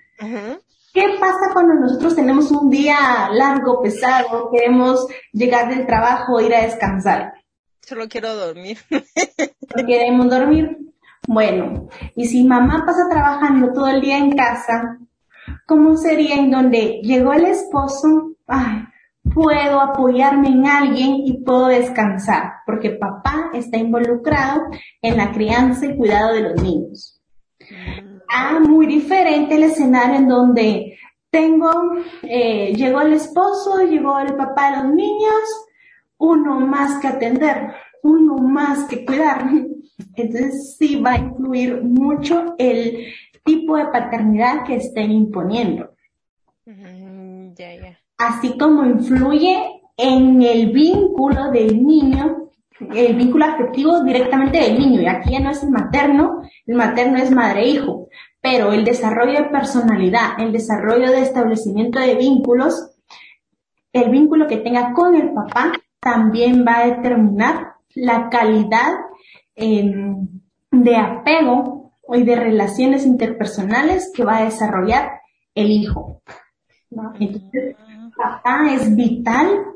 [0.93, 6.63] ¿Qué pasa cuando nosotros tenemos un día largo, pesado, queremos llegar del trabajo, ir a
[6.63, 7.35] descansar?
[7.83, 8.79] Solo quiero dormir.
[9.87, 10.79] queremos dormir.
[11.27, 14.99] Bueno, y si mamá pasa trabajando todo el día en casa,
[15.67, 18.33] ¿cómo sería en donde llegó el esposo?
[18.47, 18.85] Ay,
[19.35, 24.63] puedo apoyarme en alguien y puedo descansar, porque papá está involucrado
[25.03, 27.21] en la crianza y cuidado de los niños.
[28.29, 30.99] Ah, muy diferente el escenario en donde
[31.31, 31.71] tengo,
[32.23, 35.67] eh, llegó el esposo, llegó el papá de los niños,
[36.19, 39.51] uno más que atender, uno más que cuidar.
[40.17, 43.07] Entonces sí va a influir mucho el
[43.45, 45.91] tipo de paternidad que estén imponiendo.
[47.57, 52.51] Ya, ya así como influye en el vínculo del niño,
[52.95, 55.01] el vínculo afectivo directamente del niño.
[55.01, 58.09] Y aquí ya no es el materno, el materno es madre-hijo.
[58.41, 62.91] pero el desarrollo de personalidad, el desarrollo de establecimiento de vínculos,
[63.91, 68.93] el vínculo que tenga con el papá también va a determinar la calidad
[69.55, 70.29] em,
[70.71, 75.21] de apego y de relaciones interpersonales que va a desarrollar
[75.55, 76.21] el hijo.
[77.19, 77.77] Entonces,
[78.17, 79.75] papá es vital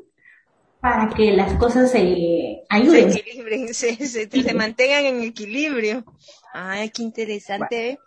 [0.80, 3.12] para que las cosas se ayuden.
[3.12, 6.04] Se equilibren, se, mantengan en equilibrio.
[6.52, 7.90] Ay, qué interesante.
[7.90, 7.98] ¿eh?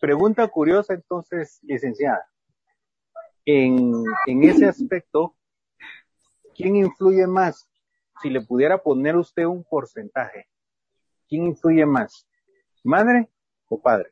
[0.00, 2.26] Pregunta curiosa entonces, licenciada.
[3.44, 5.34] En, en ese aspecto,
[6.54, 7.68] ¿quién influye más?
[8.20, 10.48] Si le pudiera poner usted un porcentaje,
[11.28, 12.26] ¿quién influye más?
[12.84, 13.28] ¿Madre
[13.68, 14.10] o padre?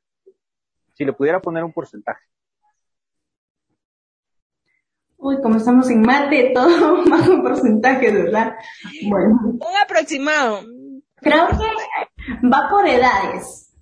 [0.94, 2.22] Si le pudiera poner un porcentaje.
[5.18, 8.54] Uy, como estamos en mate, todo más un porcentaje, ¿verdad?
[9.08, 9.38] Bueno.
[9.44, 10.60] Un aproximado.
[11.16, 13.74] Creo que va por edades,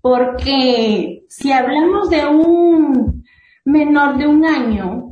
[0.00, 3.24] porque si hablamos de un
[3.64, 5.10] menor de un año,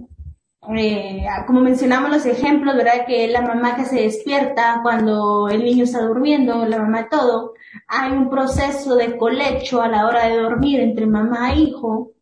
[0.77, 3.07] eh, como mencionamos los ejemplos, ¿verdad?
[3.07, 7.55] Que la mamá que se despierta cuando el niño está durmiendo, la mamá todo,
[7.87, 12.12] hay un proceso de colecho a la hora de dormir entre mamá e hijo.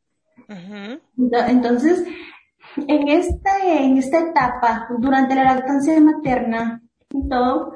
[1.16, 2.04] Entonces,
[2.76, 6.82] en esta, en esta etapa, durante la lactancia materna
[7.28, 7.72] todo,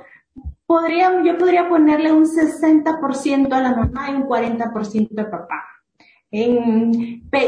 [0.66, 5.64] podría, yo podría ponerle un 60% a la mamá y un 40% al papá.
[6.30, 6.92] En,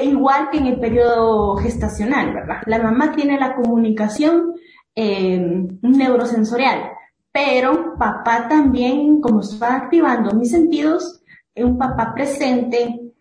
[0.02, 2.62] igual que en el periodo gestacional, ¿verdad?
[2.66, 4.54] La mamá tiene la comunicación
[4.96, 6.90] eh, neurosensorial,
[7.30, 11.22] pero papá también, como va activando mis sentidos,
[11.54, 13.12] un papá presente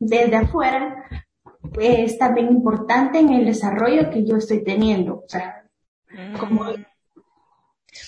[0.00, 1.04] desde afuera
[1.80, 5.16] es también importante en el desarrollo que yo estoy teniendo.
[5.16, 5.64] O sea,
[6.38, 6.84] como mm.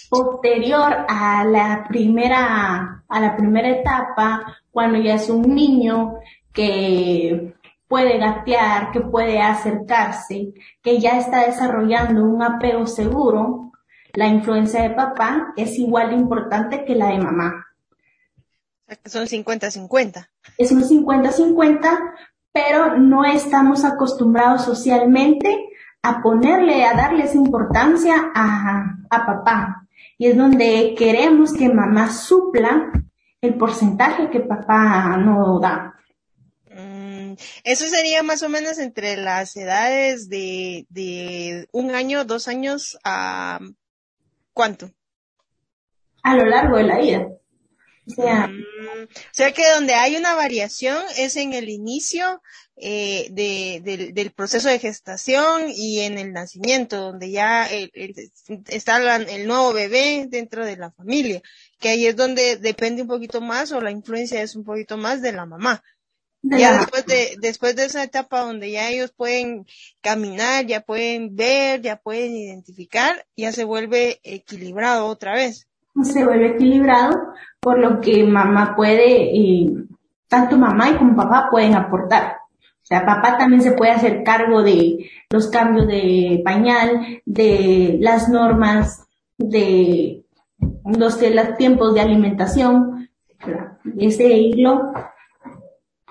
[0.08, 6.14] posterior a la primera, a la primera etapa, cuando ya es un niño
[6.52, 7.54] que
[7.88, 10.52] puede gatear, que puede acercarse,
[10.82, 13.72] que ya está desarrollando un apego seguro,
[14.14, 17.66] la influencia de papá es igual de importante que la de mamá.
[19.04, 20.28] Son 50-50.
[20.58, 21.98] Es un 50-50
[22.56, 25.68] pero no estamos acostumbrados socialmente
[26.00, 29.86] a ponerle, a darle esa importancia a, papá.
[30.16, 32.90] Y es donde queremos que mamá supla
[33.42, 35.96] el porcentaje que papá no da.
[36.70, 42.96] Mm, eso sería más o menos entre las edades de, de un año, dos años
[43.04, 43.60] a
[44.54, 44.92] cuánto?
[46.22, 47.28] A lo largo de la vida.
[48.08, 52.40] O sea, mm, o sea que donde hay una variación es en el inicio
[52.76, 57.68] eh, de, del proceso de gestación y en el nacimiento, donde ya
[58.68, 61.42] está el nuevo bebé dentro de la familia,
[61.80, 65.20] que ahí es donde depende un poquito más o la influencia es un poquito más
[65.22, 65.82] de la mamá.
[66.42, 69.66] ya después de, después de esa etapa donde ya ellos pueden
[70.00, 75.66] caminar, ya pueden ver, ya pueden identificar, ya se vuelve equilibrado otra vez
[76.02, 79.72] se vuelve equilibrado, por lo que mamá puede, eh,
[80.28, 82.38] tanto mamá y como papá pueden aportar.
[82.60, 88.28] O sea, papá también se puede hacer cargo de los cambios de pañal, de las
[88.28, 89.06] normas,
[89.38, 90.24] de
[90.84, 93.08] los, de los tiempos de alimentación,
[93.98, 94.92] ese irlo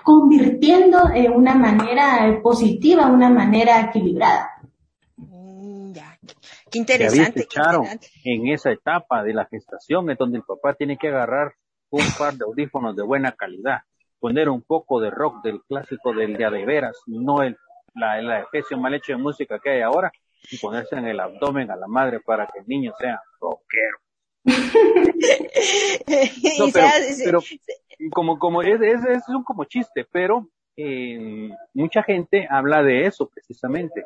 [0.02, 4.50] convirtiendo en una manera positiva, una manera equilibrada.
[6.70, 7.46] Qué interesante.
[8.24, 11.54] en esa etapa de la gestación es donde el papá tiene que agarrar
[11.90, 13.80] un par de audífonos de buena calidad,
[14.18, 17.56] poner un poco de rock del clásico del día de veras, no el,
[17.94, 20.10] la, la especie mal hecho de música que hay ahora,
[20.50, 23.98] y ponerse en el abdomen a la madre para que el niño sea rockero.
[27.24, 27.40] pero,
[28.12, 33.28] como, como es, es, es, un como chiste, pero eh, mucha gente habla de eso
[33.28, 34.04] precisamente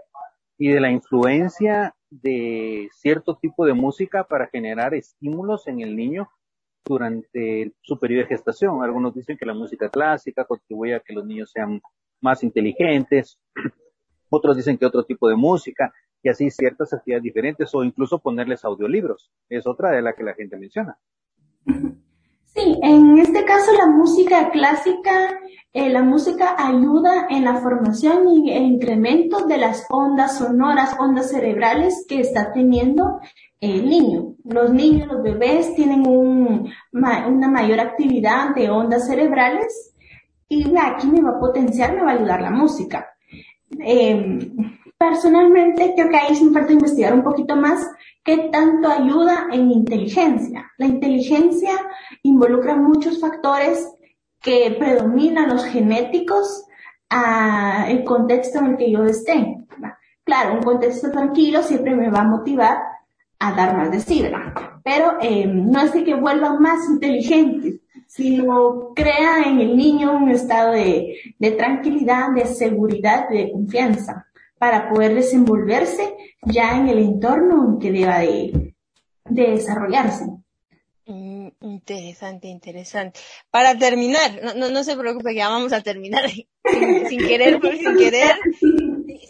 [0.56, 6.28] y de la influencia de cierto tipo de música para generar estímulos en el niño
[6.84, 8.82] durante su periodo de gestación.
[8.82, 11.80] Algunos dicen que la música clásica contribuye a que los niños sean
[12.20, 13.38] más inteligentes,
[14.28, 15.92] otros dicen que otro tipo de música,
[16.22, 19.30] y así ciertas actividades diferentes, o incluso ponerles audiolibros.
[19.48, 20.98] Es otra de la que la gente menciona.
[22.55, 25.38] Sí, en este caso la música clásica,
[25.72, 31.30] eh, la música ayuda en la formación y el incremento de las ondas sonoras, ondas
[31.30, 33.20] cerebrales que está teniendo
[33.61, 34.34] el niño.
[34.44, 39.94] Los niños, los bebés tienen una mayor actividad de ondas cerebrales
[40.48, 43.07] y aquí me va a potenciar, me va a ayudar la música.
[43.78, 47.86] Em, personalmente creo que ahí me falta investigar un poquito más
[48.25, 50.71] qué tanto ayuda en inteligencia.
[50.79, 51.73] La inteligencia
[52.23, 53.89] involucra muchos factores
[54.41, 56.64] que predominan los genéticos
[57.09, 59.57] a el contexto en el que yo esté.
[60.25, 62.79] Claro, un contexto tranquilo siempre me va a motivar
[63.39, 64.23] a dar más de sí,
[64.85, 70.31] Pero eh, no es de que vuelvan más inteligentes, sino crea en el niño un
[70.31, 74.30] estado de, de tranquilidad, de seguridad, de confianza
[74.61, 78.74] para poder desenvolverse ya en el entorno en que deba de,
[79.24, 80.26] de desarrollarse.
[81.06, 83.18] Mm, interesante, interesante.
[83.50, 86.28] Para terminar, no, no, se preocupe ya vamos a terminar
[87.08, 88.36] sin, querer, sin querer,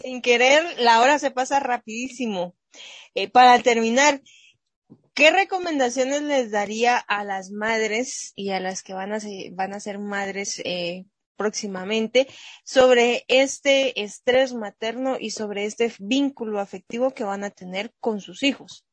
[0.01, 2.53] sin querer, la hora se pasa rapidísimo.
[3.15, 4.21] Eh, para terminar,
[5.13, 9.73] ¿qué recomendaciones les daría a las madres y a las que van a ser, van
[9.73, 11.05] a ser madres eh,
[11.41, 12.27] próximamente
[12.63, 18.43] sobre este estrés materno y sobre este vínculo afectivo que van a tener con sus
[18.43, 18.85] hijos.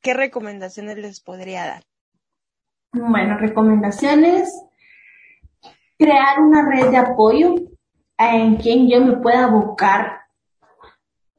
[0.00, 1.84] ¿Qué recomendaciones les podría dar?
[2.92, 4.50] Bueno, recomendaciones.
[5.98, 7.54] Crear una red de apoyo
[8.16, 10.20] en quien yo me pueda abocar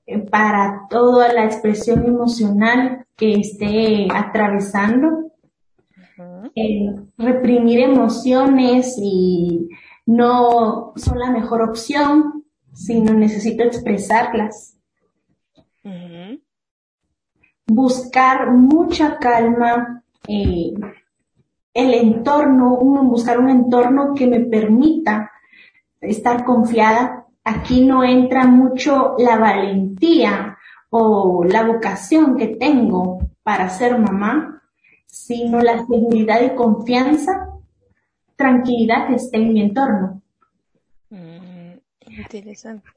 [0.05, 5.31] eh, para toda la expresión emocional que esté atravesando.
[6.55, 9.67] Eh, reprimir emociones y
[10.05, 14.77] no son la mejor opción, sino necesito expresarlas.
[17.67, 20.73] Buscar mucha calma, eh,
[21.73, 25.31] el entorno, buscar un entorno que me permita
[26.01, 27.25] estar confiada.
[27.43, 30.57] Aquí no entra mucho la valentía
[30.89, 34.63] o la vocación que tengo para ser mamá,
[35.05, 37.54] sino la seguridad y confianza
[38.35, 40.21] tranquilidad que esté en mi entorno.
[41.09, 41.73] Mm,
[42.07, 42.89] interesante.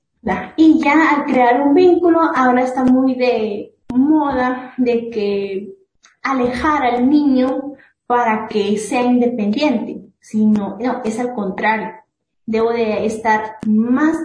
[0.57, 5.74] Y ya al crear un vínculo, ahora está muy de moda de que
[6.22, 7.74] alejar al niño
[8.07, 11.91] para que sea independiente, sino, no, es al contrario.
[12.45, 14.16] Debo de estar más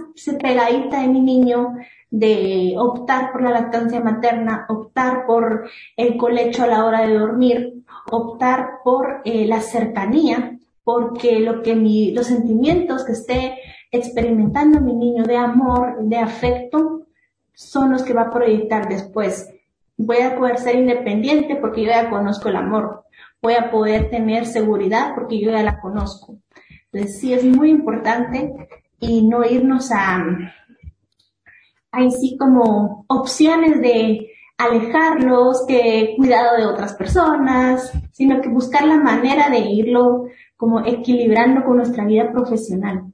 [0.42, 1.76] pegadita de mi niño,
[2.10, 7.84] de optar por la lactancia materna, optar por el colecho a la hora de dormir,
[8.10, 13.58] optar por eh, la cercanía, porque lo que mi, los sentimientos que esté
[13.92, 17.08] experimentando mi niño de amor, de afecto,
[17.54, 19.50] son los que va a proyectar después.
[19.98, 23.06] Voy a poder ser independiente porque yo ya conozco el amor.
[23.42, 26.38] Voy a poder tener seguridad porque yo ya la conozco.
[26.92, 28.54] Entonces sí es muy importante
[29.00, 30.24] y no irnos a,
[31.92, 38.98] a sí como opciones de alejarlos, que cuidado de otras personas, sino que buscar la
[38.98, 40.26] manera de irlo
[40.64, 43.12] como equilibrando con nuestra vida profesional.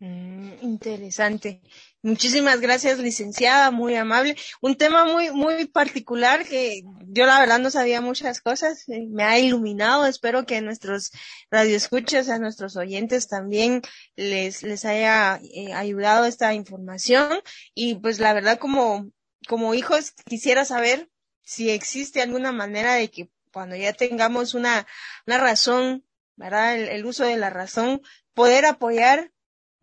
[0.00, 1.60] Mm, interesante.
[2.02, 4.34] Muchísimas gracias, licenciada, muy amable.
[4.60, 9.22] Un tema muy, muy particular que yo la verdad no sabía muchas cosas, eh, me
[9.22, 10.06] ha iluminado.
[10.06, 11.12] Espero que a nuestros
[11.52, 13.82] radioescuchas, a nuestros oyentes también
[14.16, 17.38] les, les haya eh, ayudado esta información.
[17.76, 19.08] Y pues la verdad como,
[19.46, 21.08] como hijos quisiera saber
[21.44, 24.88] si existe alguna manera de que cuando ya tengamos una,
[25.28, 26.04] una razón
[26.40, 26.74] ¿verdad?
[26.74, 28.00] El, uso de la razón,
[28.32, 29.30] poder apoyar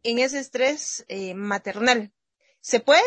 [0.02, 2.12] en ese estrés eh, maternal.
[2.62, 3.02] ¿Se puede?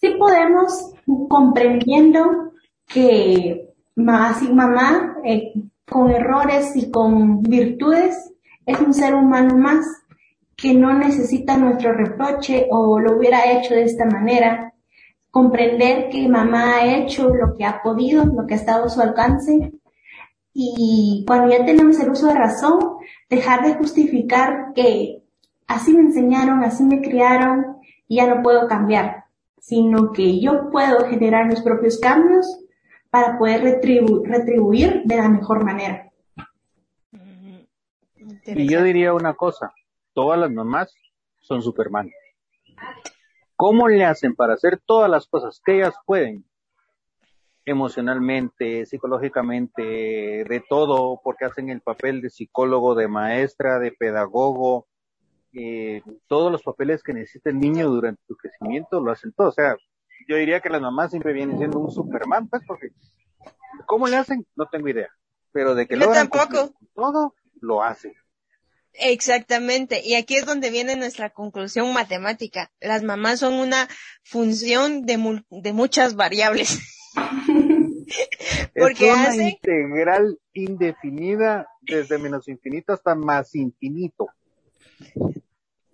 [0.00, 0.92] Sí podemos,
[1.28, 2.52] comprendiendo
[2.86, 5.54] que más y mamá, eh,
[5.90, 8.32] con errores y con virtudes,
[8.64, 9.84] es un ser humano más
[10.56, 14.72] que no necesita nuestro reproche o lo hubiera hecho de esta manera.
[15.32, 19.00] Comprender que mamá ha hecho lo que ha podido, lo que ha estado a su
[19.00, 19.72] alcance
[20.54, 22.78] y cuando ya tenemos el uso de razón,
[23.28, 25.24] dejar de justificar que
[25.66, 29.24] así me enseñaron, así me criaron y ya no puedo cambiar,
[29.58, 32.46] sino que yo puedo generar mis propios cambios
[33.10, 36.12] para poder retribuir de la mejor manera.
[38.46, 39.72] Y yo diría una cosa,
[40.12, 40.94] todas las mamás
[41.40, 42.10] son Superman.
[43.56, 46.44] ¿Cómo le hacen para hacer todas las cosas que ellas pueden
[47.64, 54.86] emocionalmente, psicológicamente, de todo, porque hacen el papel de psicólogo, de maestra, de pedagogo,
[55.54, 59.48] eh, todos los papeles que necesita el niño durante su crecimiento lo hacen todo.
[59.48, 59.76] O sea,
[60.28, 62.88] yo diría que las mamás siempre vienen siendo un Superman, pues, porque
[63.86, 64.46] ¿cómo le hacen?
[64.56, 65.08] No tengo idea.
[65.52, 66.74] Pero de que lo tampoco.
[66.94, 68.14] todo, lo hacen.
[68.94, 70.02] Exactamente.
[70.04, 72.72] Y aquí es donde viene nuestra conclusión matemática.
[72.80, 73.88] Las mamás son una
[74.22, 76.78] función de, de muchas variables.
[78.74, 84.28] Porque es una integral indefinida desde menos infinito hasta más infinito.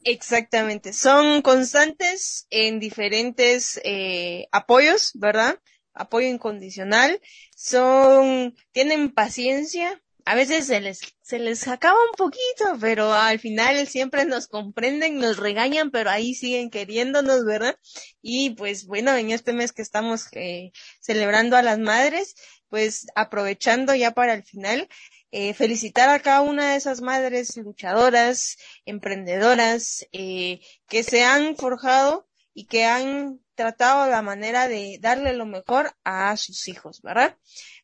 [0.04, 0.92] Exactamente.
[0.92, 5.58] Son constantes en diferentes eh, apoyos, ¿verdad?
[5.92, 7.20] Apoyo incondicional.
[7.54, 13.84] Son, tienen paciencia, a veces se les, se les acaba un poquito, pero al final
[13.88, 17.76] siempre nos comprenden, nos regañan, pero ahí siguen queriéndonos, ¿verdad?
[18.22, 20.70] Y pues bueno, en este mes que estamos eh,
[21.00, 22.36] celebrando a las madres,
[22.68, 24.88] pues aprovechando ya para el final,
[25.32, 32.29] eh, felicitar a cada una de esas madres luchadoras, emprendedoras, eh, que se han forjado
[32.54, 37.36] y que han tratado la manera de darle lo mejor a sus hijos, ¿verdad?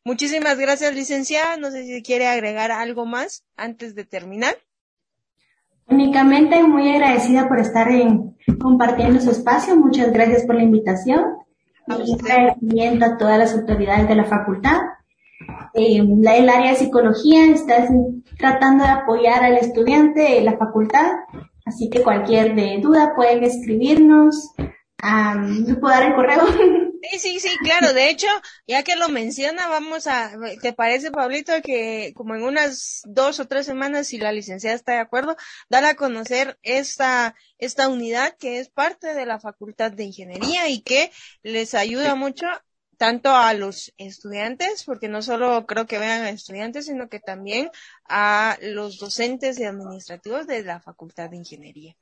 [0.03, 1.57] Muchísimas gracias, licenciada.
[1.57, 4.55] No sé si quiere agregar algo más antes de terminar.
[5.87, 9.75] Únicamente muy agradecida por estar en, compartiendo su espacio.
[9.75, 11.23] Muchas gracias por la invitación.
[11.87, 14.79] Y agradecimiento a todas las autoridades de la facultad.
[15.73, 17.87] Eh, la, el área de psicología está
[18.37, 21.11] tratando de apoyar al estudiante de la facultad,
[21.65, 24.53] así que cualquier duda pueden escribirnos
[25.03, 26.45] ¿Me puedo dar el correo?
[27.11, 27.93] Sí, sí, sí, claro.
[27.93, 28.27] De hecho,
[28.65, 30.31] ya que lo menciona, vamos a,
[30.61, 34.93] ¿te parece, Pablito, que como en unas dos o tres semanas, si la licenciada está
[34.93, 35.35] de acuerdo,
[35.69, 40.81] dar a conocer esta, esta unidad que es parte de la Facultad de Ingeniería y
[40.81, 41.11] que
[41.43, 42.47] les ayuda mucho
[42.97, 47.69] tanto a los estudiantes, porque no solo creo que vean a estudiantes, sino que también
[48.09, 51.95] a los docentes y administrativos de la Facultad de Ingeniería.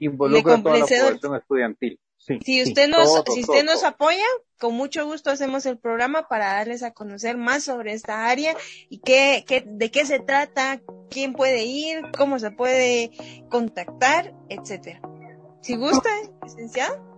[0.00, 4.24] Involucra a toda la población estudiantil si usted nos, si usted nos apoya,
[4.58, 8.56] con mucho gusto hacemos el programa para darles a conocer más sobre esta área
[8.88, 13.12] y qué, qué, de qué se trata, quién puede ir, cómo se puede
[13.50, 15.00] contactar, etcétera.
[15.62, 16.10] Si gusta,
[16.44, 17.17] licenciado.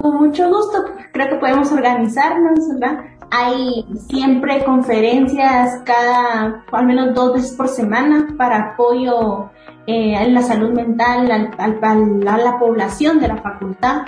[0.00, 3.04] Con mucho gusto, creo que podemos organizarnos, ¿verdad?
[3.30, 9.50] Hay siempre conferencias cada, al menos dos veces por semana para apoyo
[9.86, 14.02] eh, en la salud mental a la población de la facultad.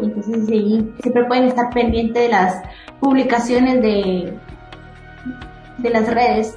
[0.00, 2.62] Entonces, sí, siempre pueden estar pendientes de las
[2.98, 4.38] publicaciones de,
[5.78, 6.54] de las redes.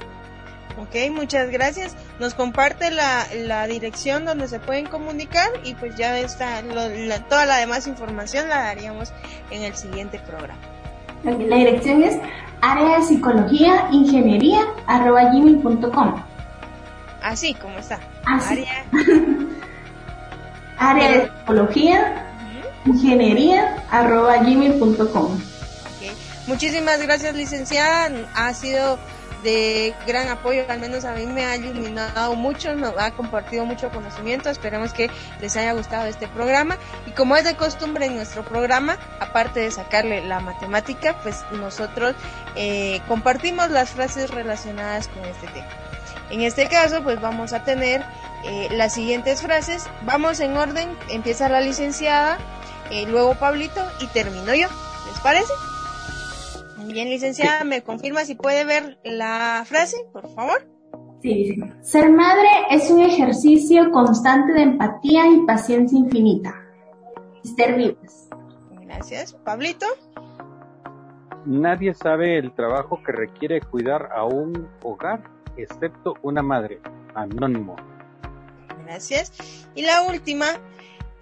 [0.88, 1.96] Ok, muchas gracias.
[2.20, 6.62] Nos comparte la, la dirección donde se pueden comunicar y pues ya está,
[7.28, 9.12] toda la demás información la daríamos
[9.50, 10.58] en el siguiente programa.
[11.24, 12.16] La dirección es
[12.60, 16.22] área de psicología ingeniería arroba gmail.com.
[17.22, 17.98] Así como está.
[18.24, 18.64] Así.
[20.78, 22.26] Área, de psicología
[22.84, 25.38] ingeniería arroba gmail.com.
[26.46, 28.08] Muchísimas gracias licenciada.
[28.34, 28.98] Ha sido
[29.46, 33.90] de gran apoyo, al menos a mí me ha iluminado mucho, nos ha compartido mucho
[33.90, 35.08] conocimiento, esperemos que
[35.40, 39.70] les haya gustado este programa y como es de costumbre en nuestro programa, aparte de
[39.70, 42.16] sacarle la matemática, pues nosotros
[42.56, 45.68] eh, compartimos las frases relacionadas con este tema.
[46.28, 48.04] En este caso, pues vamos a tener
[48.44, 52.38] eh, las siguientes frases, vamos en orden, empieza la licenciada,
[52.90, 54.66] eh, luego Pablito y termino yo,
[55.08, 55.52] ¿les parece?
[56.88, 60.66] Bien, licenciada, ¿me confirma si puede ver la frase, por favor?
[61.20, 66.54] Sí, Ser madre es un ejercicio constante de empatía y paciencia infinita.
[67.42, 68.28] Esther Vivas.
[68.82, 69.34] Gracias.
[69.44, 69.86] Pablito.
[71.44, 75.22] Nadie sabe el trabajo que requiere cuidar a un hogar
[75.56, 76.80] excepto una madre.
[77.14, 77.76] Anónimo.
[78.84, 79.66] Gracias.
[79.74, 80.46] Y la última,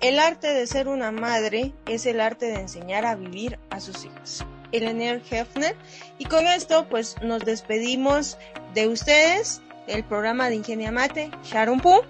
[0.01, 4.05] el arte de ser una madre es el arte de enseñar a vivir a sus
[4.05, 4.45] hijos.
[4.77, 5.75] Eleanor Hefner.
[6.19, 8.39] Y con esto, pues nos despedimos
[8.75, 12.03] de ustedes, el programa de Ingenia Mate, Sharon Poo.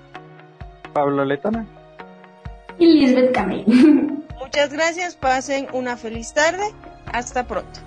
[0.93, 1.67] Pablo Letona.
[2.79, 3.65] Y Lisbeth Camille.
[4.39, 6.65] Muchas gracias, pasen una feliz tarde.
[7.13, 7.81] Hasta pronto.